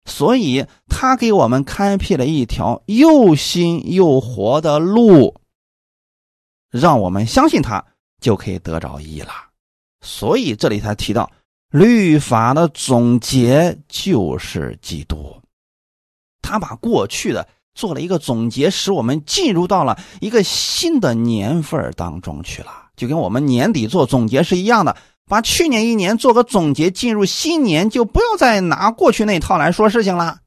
[0.04, 5.40] 所以他给我们开辟了一条又新又活的路，
[6.70, 7.84] 让我们相信他
[8.20, 9.32] 就可以得着义了。
[10.00, 11.30] 所以这里才提到
[11.70, 15.40] 律法的总结就是基督，
[16.42, 17.48] 他把过去的。
[17.74, 24.96] 做了一个总结，使我们进入到了一个新的年份当中去了，就跟我们年底做总结是一样的。
[25.26, 30.40] 把去年一年做个总结，进入新年就不要再拿过去那套来说事情了。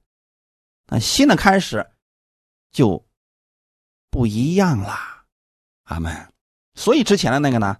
[0.87, 1.87] 那新的开始
[2.73, 3.05] 就
[4.09, 4.93] 不一样了，
[5.91, 6.15] 阿门。
[6.75, 7.75] 所以之前的那个呢，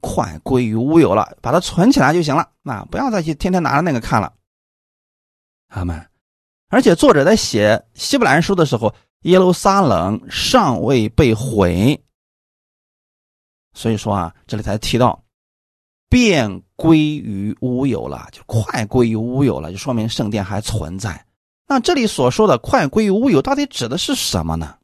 [0.00, 2.50] 快归于乌有了，把它存起来就行了。
[2.62, 4.32] 那不要再去天天拿着那个看了，
[5.68, 6.08] 阿门。
[6.68, 12.02] 而且作者在写希伯来书的时候，耶路撒冷尚未被毁，
[13.74, 15.22] 所以说啊，这里才提到
[16.08, 21.26] 便归于乌有了，就快归于乌有了，就说明圣殿还存在。
[21.66, 24.78] 那这里所说的快归于乌有，到底指的是什么呢？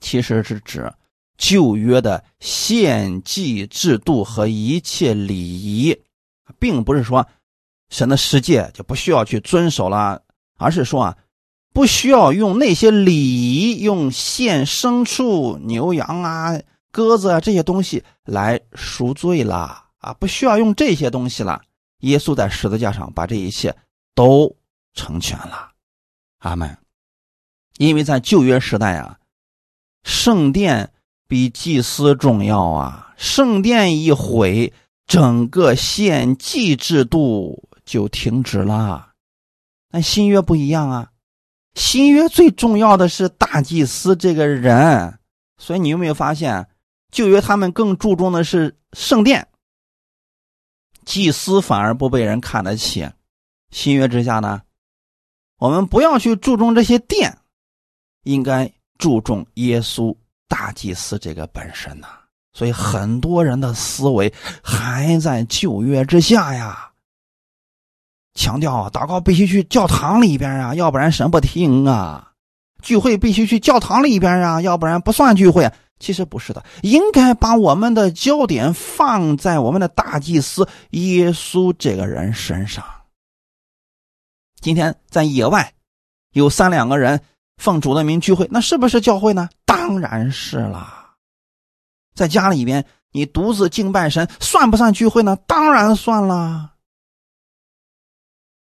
[0.00, 0.92] 其实是指
[1.36, 6.00] 旧约的献祭制度和一切礼仪，
[6.58, 7.26] 并不是说。
[7.90, 10.20] 神的世界就不需要去遵守了，
[10.58, 11.16] 而是说啊，
[11.72, 16.60] 不需要用那些礼仪，用献牲畜、牛羊啊、
[16.92, 21.62] 鸽子啊这些东西来赎罪了啊，不需要用这些东西了。
[22.00, 23.74] 耶稣在十字架上把这一切
[24.14, 24.54] 都
[24.92, 25.70] 成全了，
[26.40, 26.76] 阿门。
[27.78, 29.18] 因为在旧约时代啊，
[30.08, 30.90] 圣殿
[31.28, 34.72] 比祭司重要啊，圣殿一毁，
[35.06, 37.68] 整个献祭制度。
[37.88, 39.12] 就停止了，
[39.90, 41.10] 但新约不一样啊！
[41.72, 45.18] 新约最重要的是大祭司这个人，
[45.56, 46.68] 所以你有没有发现，
[47.10, 49.48] 旧约他们更注重的是圣殿，
[51.06, 53.08] 祭司反而不被人看得起。
[53.70, 54.60] 新约之下呢，
[55.56, 57.38] 我们不要去注重这些殿，
[58.22, 60.14] 应该注重耶稣
[60.46, 62.08] 大祭司这个本身呐。
[62.52, 64.32] 所以很多人的思维
[64.62, 66.90] 还在旧约之下呀。
[68.34, 72.32] 强调，祷告必须去教堂里边啊，要不然神不听啊；
[72.82, 75.70] 聚会必须去教堂里边啊，要不然不算聚会。
[75.98, 82.84] 其实不是的，应该把我们的焦点放在我们的大祭司耶稣这个人身上。
[84.60, 85.74] 今天在野外
[86.32, 87.20] 有三两个人
[87.58, 89.48] 奉主的名聚会，那是不是教会呢？
[89.66, 91.14] 当然是啦。
[92.14, 95.36] 在家里边你独自敬拜神，算不算聚会呢？
[95.46, 96.74] 当然算啦。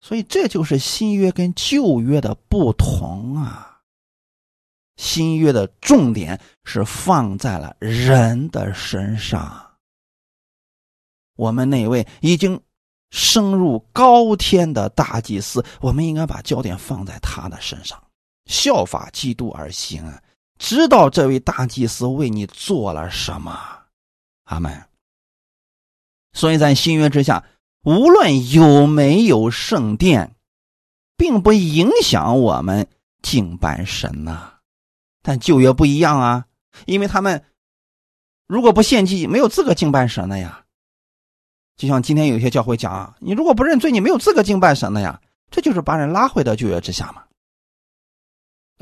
[0.00, 3.80] 所以这就是新约跟旧约的不同啊！
[4.96, 9.70] 新约的重点是放在了人的身上。
[11.36, 12.60] 我们那位已经
[13.10, 18.01] 升入高天的大祭司，我们应该把焦点放在他的身上，
[18.46, 20.20] 效法基督而行，
[20.58, 23.58] 知道这位大祭司为你做了什么。
[24.44, 24.84] 阿门。
[26.32, 27.44] 所以在新约之下。
[27.84, 30.36] 无论有没有圣殿，
[31.16, 32.86] 并不影响我们
[33.22, 34.52] 敬拜神呐。
[35.20, 36.46] 但旧约不一样啊，
[36.86, 37.44] 因为他们
[38.46, 40.64] 如果不献祭，没有资格敬拜神的呀。
[41.76, 45.20] 就像今天有些教会讲，你如果不认罪，你没有资格敬拜神的呀。
[45.50, 47.24] 这就是把人拉回到旧约之下嘛。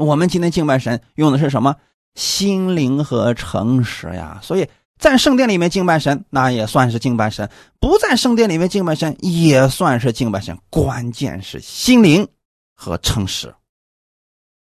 [0.04, 1.76] 我们今天敬拜神用的是什么？
[2.14, 4.40] 心灵和诚实呀。
[4.42, 4.68] 所以。
[4.98, 7.46] 在圣殿里面敬拜神，那也算是敬拜神；
[7.80, 10.58] 不在圣殿里面敬拜神，也算是敬拜神。
[10.68, 12.28] 关键是心灵
[12.74, 13.54] 和诚实。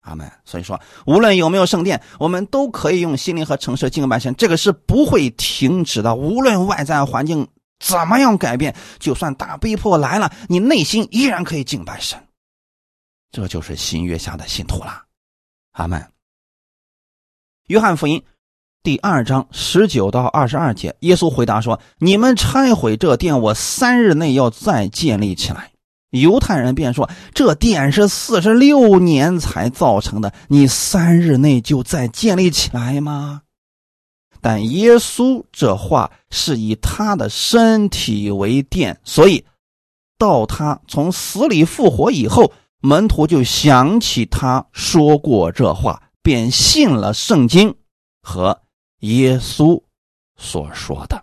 [0.00, 0.32] 阿门。
[0.46, 6.14] 所以说，无论有没有圣殿，我们都可以用心灵和诚实敬拜神，这个是不会停止的。
[6.14, 7.46] 无论外在环境
[7.78, 8.74] 怎么样改变？
[8.98, 12.18] 就算大逼迫来了，你内心依然可以敬拜神。
[13.30, 15.02] 这就是新约下的信徒了。
[15.72, 16.06] 阿门。
[17.68, 18.22] 约翰福音
[18.82, 25.70] 第二章十九到二十二节，耶稣回答说：“你们拆毁这殿，我三日内要再建立起来。”
[26.10, 33.42] 犹太人便说：“这殿是四十六年才造成的，你三日内就再建立起来吗？”
[34.42, 39.44] 但耶稣这话是以他的身体为殿，所以
[40.18, 42.52] 到他从死里复活以后，
[42.82, 47.76] 门徒就想起他说过这话，便信了圣经
[48.20, 48.60] 和
[48.98, 49.80] 耶稣
[50.36, 51.22] 所说的。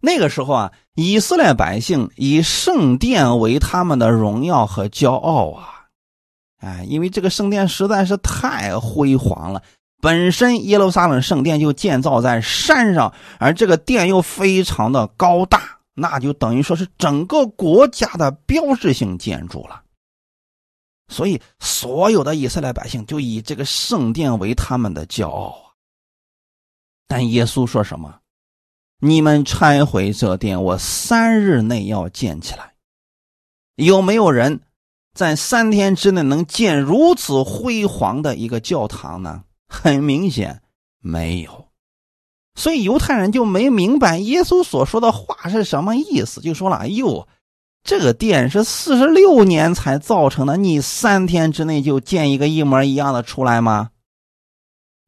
[0.00, 5.86] 那个时候啊，以色列百姓以圣殿为他们的荣耀和骄傲啊，
[6.58, 9.62] 哎，因为这个圣殿实在是太辉煌了。
[10.00, 19.82] 本身耶路撒冷圣殿就建造在山上，而这个殿又非常的高大，那就等于说是整个国家的标志性建筑了。
[21.08, 25.72] 所以，所有的以色列百姓就以这个圣殿为他们的骄傲啊。
[27.06, 28.20] 但耶稣说什么？
[29.00, 32.74] 你们拆毁这殿，我三日内要建起来。
[33.76, 34.60] 有没有人
[35.14, 39.44] 在三天之内能建如此辉煌的一个教堂呢？
[39.68, 40.62] 很明显
[41.00, 41.67] 没有，
[42.58, 47.28] 所以犹太人就没明白耶稣所说的话是什么意思，就说了：“哎呦，
[47.84, 53.90] 这个殿是四十六年才造成的，你三天之内就建一个一模一样的出来吗？”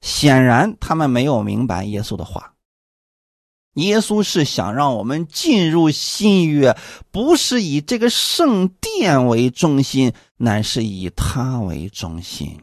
[0.00, 2.54] 显然他们没有明白耶稣的话。
[3.74, 6.76] 耶稣是想让我们进入新约，
[7.10, 12.60] 不是以这个圣殿为中心，乃是以他为中心。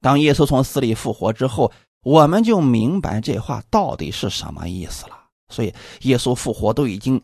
[0.00, 5.18] 当耶稣从死里复活之后，我们就明白这话到底是什么意思了。
[5.48, 5.72] 所以，
[6.02, 7.20] 耶稣复活都已经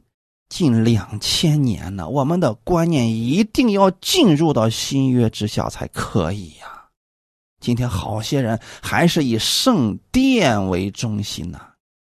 [0.49, 6.66] 近两千年了，我们的观念一定要进入到新约之下才可以呀。
[7.61, 11.61] 今天好些人还是以圣殿为中心呢。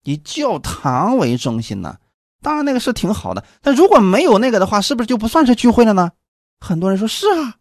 [0.04, 1.98] 以教堂为中心呢，
[2.42, 3.44] 当然那个是挺好的。
[3.62, 6.12] 但如果没有那个的话，是不是就不算是聚会了呢？
[6.60, 7.56] 很多人说是啊，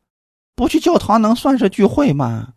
[0.54, 2.54] 不去教堂能算是聚会吗？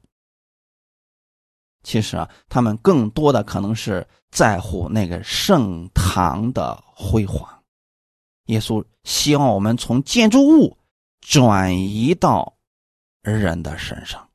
[1.84, 7.48] 其实啊，他们更多的可能是在乎那个圣堂的辉煌。
[8.46, 10.78] 耶稣希望我们从建筑物
[11.22, 12.54] 转移到
[13.22, 14.28] 人的身上。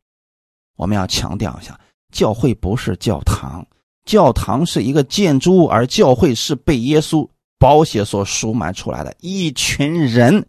[0.77, 1.79] 我们要强调一下，
[2.13, 3.67] 教会不是教堂。
[4.05, 7.29] 教堂是一个建筑物，而教会是被耶稣
[7.59, 10.49] 宝血所赎买出来的一群人。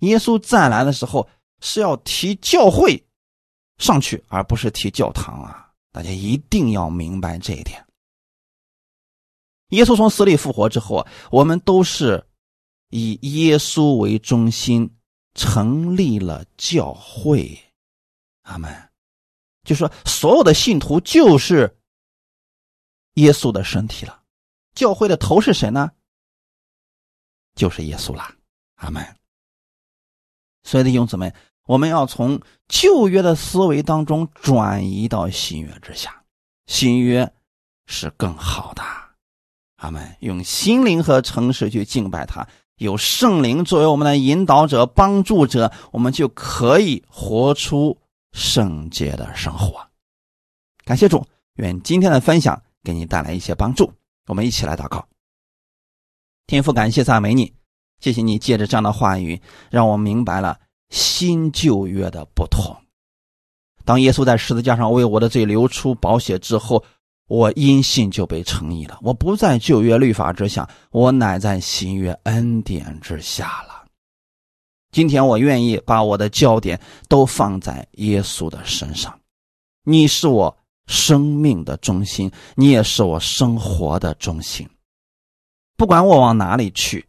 [0.00, 1.28] 耶稣再来的时候
[1.60, 3.02] 是要提教会
[3.78, 5.69] 上去，而不是提教堂啊！
[5.92, 7.86] 大家一定要明白这一点。
[9.68, 12.26] 耶稣从死里复活之后啊，我们都是
[12.88, 14.96] 以耶稣为中心
[15.34, 17.58] 成立了教会。
[18.42, 18.90] 阿门。
[19.64, 21.76] 就说所有的信徒就是。
[23.14, 24.22] 耶稣的身体了，
[24.72, 25.90] 教会的头是谁呢？
[27.56, 28.34] 就是耶稣啦，
[28.76, 29.04] 阿门。
[30.62, 31.34] 所以弟兄姊妹，
[31.70, 36.24] 我们要从旧约的思维当中转移到新约之下，
[36.66, 37.32] 新约
[37.86, 38.82] 是更好的，
[39.76, 40.16] 阿门。
[40.18, 42.44] 用心灵和诚实去敬拜他，
[42.78, 47.96] 有圣灵作为我们的引导者、帮助者，我们就可以活出
[48.32, 49.80] 圣洁的生活。
[50.84, 52.60] 感谢主，愿今天的分享。
[52.82, 53.92] 给你带来一些帮助，
[54.26, 55.06] 我们一起来祷告。
[56.48, 57.52] 天父，感谢赞美你，
[58.00, 59.40] 谢谢你借着这样的话语，
[59.70, 60.58] 让我明白了
[60.90, 62.76] 新旧约的不同。
[63.84, 66.84] 当耶稣在十字架上为我的罪流出宝血之后，
[67.26, 68.98] 我因信就被称义了。
[69.02, 73.86] 我不在旧约律法之下，我乃在新约恩典之下了。
[74.92, 79.18] 今天我愿意把我的焦点都放在耶稣的身上，
[79.84, 80.56] 你是我。
[80.86, 84.68] 生命的中心，你也是我生活的中心。
[85.76, 87.06] 不管我往哪里去，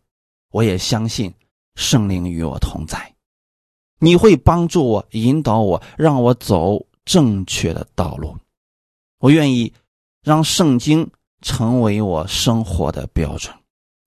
[0.51, 1.33] 我也相信
[1.73, 3.10] 圣灵与我同在。
[4.03, 8.35] 你会帮助我、引导我，让我走正确的道路。
[9.19, 9.71] 我愿意
[10.23, 11.07] 让圣经
[11.41, 13.53] 成为我生活的标准。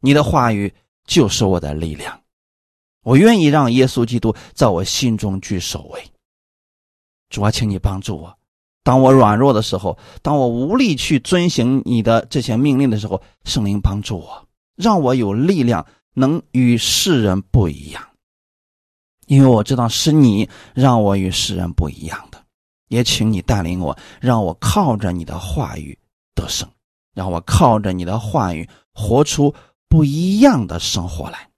[0.01, 0.75] 你的话语
[1.07, 2.21] 就是我的力量。
[3.05, 6.03] 我愿意让耶稣基督在我心中居首位。
[7.31, 8.37] 主啊，请你帮助我。
[8.83, 18.03] 当我软弱的时候，当我无力去遵行你的这些命令的时候，圣灵帮助我，让我有力量，能与世人不一样。
[19.27, 22.43] 因为我知道是你让我与世人不一样的，
[22.89, 25.99] 也请你带领我，让我靠着你的话语
[26.35, 26.69] 得胜。
[27.15, 29.55] 让我靠着你的话语活出
[29.89, 31.49] 不一样的生活来。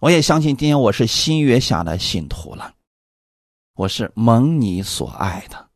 [0.00, 2.72] 我也相信今天我是新约下的信徒了，
[3.74, 5.68] 我是蒙你所爱的。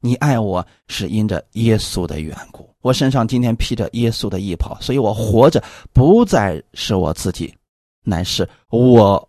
[0.00, 5.60] 你爱我是因着耶稣的缘故，我身上今天披着耶稣的衣袍，所以我活着
[5.92, 7.52] 不再是我自己，
[8.04, 9.28] 乃是我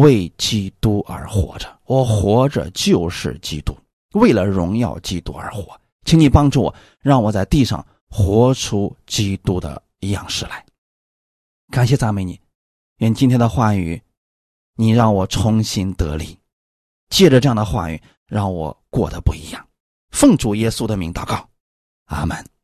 [0.00, 1.78] 为基督而活着。
[1.84, 3.76] 我活着就是基督，
[4.14, 5.78] 为了荣耀基督而活。
[6.04, 10.64] 请你帮助我，让我在地上活出基督的样式来。
[11.70, 12.40] 感谢赞美你，
[12.98, 14.00] 愿今天的话语，
[14.76, 16.38] 你让我重新得力，
[17.08, 19.66] 借着这样的话语，让我过得不一样。
[20.10, 21.48] 奉主耶稣的名祷告，
[22.06, 22.55] 阿门。